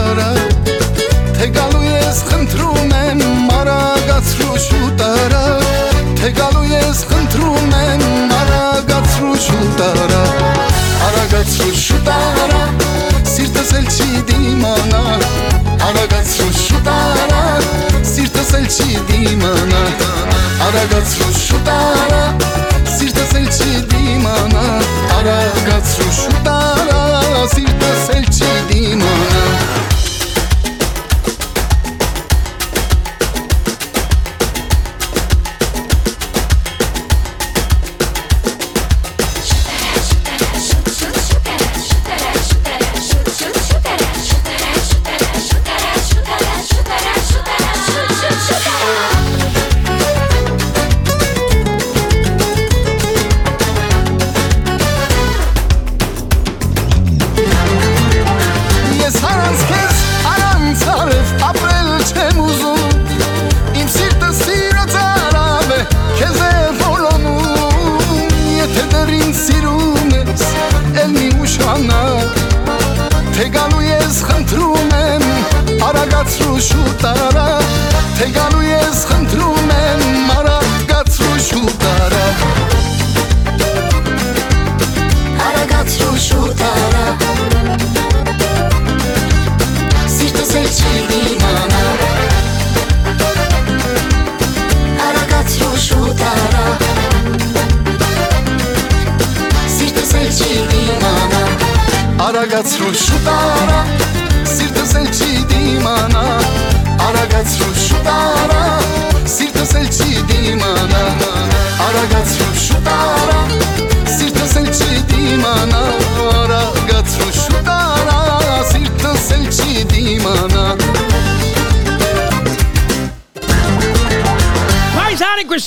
բացարա 0.07 0.29
Թե 1.37 1.47
գալու 1.55 1.83
ես 1.83 2.19
խնդրում 2.27 2.91
եմ 2.97 3.21
արագացրու 3.57 4.59
շուտարա 4.65 5.43
Թե 6.19 6.29
գալու 6.37 6.63
ես 6.71 7.01
խնդրում 7.09 7.73
եմ 7.79 8.05
արագացրու 8.37 9.35
շուտարա 9.47 10.23
Արագացրու 11.07 11.75
շուտարա 11.83 12.63
Սիրտս 13.33 13.73
էլ 13.79 13.87
չի 13.91 14.23
դիմանա 14.31 15.03
Արագացրու 15.89 16.51
շուտարա 16.63 17.43
Սիրտս 18.13 18.53
էլ 18.61 18.67
չի 18.71 18.89
դիմանա 19.11 19.85
Արագացրու 20.67 21.33
շուտարա 21.43 22.25
Սիրտս 22.95 23.39
էլ 23.41 23.49
չի 23.59 23.71
դիմանա 23.93 24.67
Արագացրու 25.19 26.13
շուտարա 26.21 26.46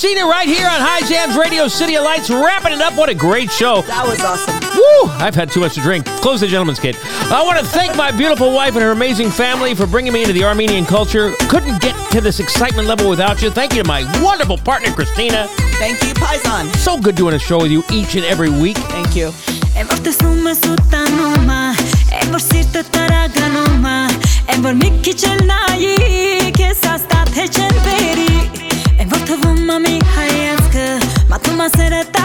Christina 0.00 0.26
right 0.26 0.48
here 0.48 0.66
on 0.66 0.80
High 0.80 1.06
Jams 1.06 1.36
Radio 1.36 1.68
City 1.68 1.96
of 1.96 2.04
Lights, 2.04 2.30
wrapping 2.30 2.72
it 2.72 2.80
up. 2.80 2.94
What 2.94 3.08
a 3.08 3.14
great 3.14 3.50
show. 3.50 3.82
That 3.82 4.06
was 4.06 4.20
awesome. 4.20 4.54
Woo! 4.74 5.10
I've 5.22 5.34
had 5.34 5.50
too 5.50 5.60
much 5.60 5.74
to 5.74 5.80
drink. 5.80 6.06
Close 6.06 6.40
the 6.40 6.46
gentleman's 6.46 6.80
kit. 6.80 6.96
I 7.30 7.42
want 7.44 7.58
to 7.58 7.64
thank 7.64 7.96
my 7.96 8.10
beautiful 8.10 8.52
wife 8.52 8.74
and 8.74 8.82
her 8.82 8.92
amazing 8.92 9.30
family 9.30 9.74
for 9.74 9.86
bringing 9.86 10.12
me 10.12 10.22
into 10.22 10.32
the 10.32 10.44
Armenian 10.44 10.86
culture. 10.86 11.32
Couldn't 11.48 11.80
get 11.80 11.94
to 12.12 12.20
this 12.20 12.40
excitement 12.40 12.88
level 12.88 13.08
without 13.08 13.42
you. 13.42 13.50
Thank 13.50 13.74
you 13.74 13.82
to 13.82 13.88
my 13.88 14.04
wonderful 14.22 14.58
partner, 14.58 14.90
Christina. 14.92 15.46
Thank 15.78 16.02
you, 16.02 16.14
Paisan. 16.14 16.74
So 16.76 16.98
good 16.98 17.14
doing 17.14 17.34
a 17.34 17.38
show 17.38 17.58
with 17.58 17.70
you 17.70 17.82
each 17.92 18.14
and 18.14 18.24
every 18.24 18.50
week. 18.50 18.78
Thank 18.78 19.16
you. 19.16 19.32
Եմ 19.76 19.90
որ 19.90 19.98
տեսնում 20.06 20.46
ես 20.48 20.60
ու 20.72 20.76
տանում 20.88 21.50
ա 21.52 21.58
Եմ 22.16 22.32
որ 22.32 22.42
սիրտը 22.46 22.82
տարագանում 22.96 23.84
ա 23.92 23.98
Եմ 24.56 24.64
որ 24.70 24.80
մի 24.80 24.90
քիչ 25.04 25.20
էլ 25.34 25.44
նայի 25.52 26.29
más 31.61 31.71
cerca 31.73 32.20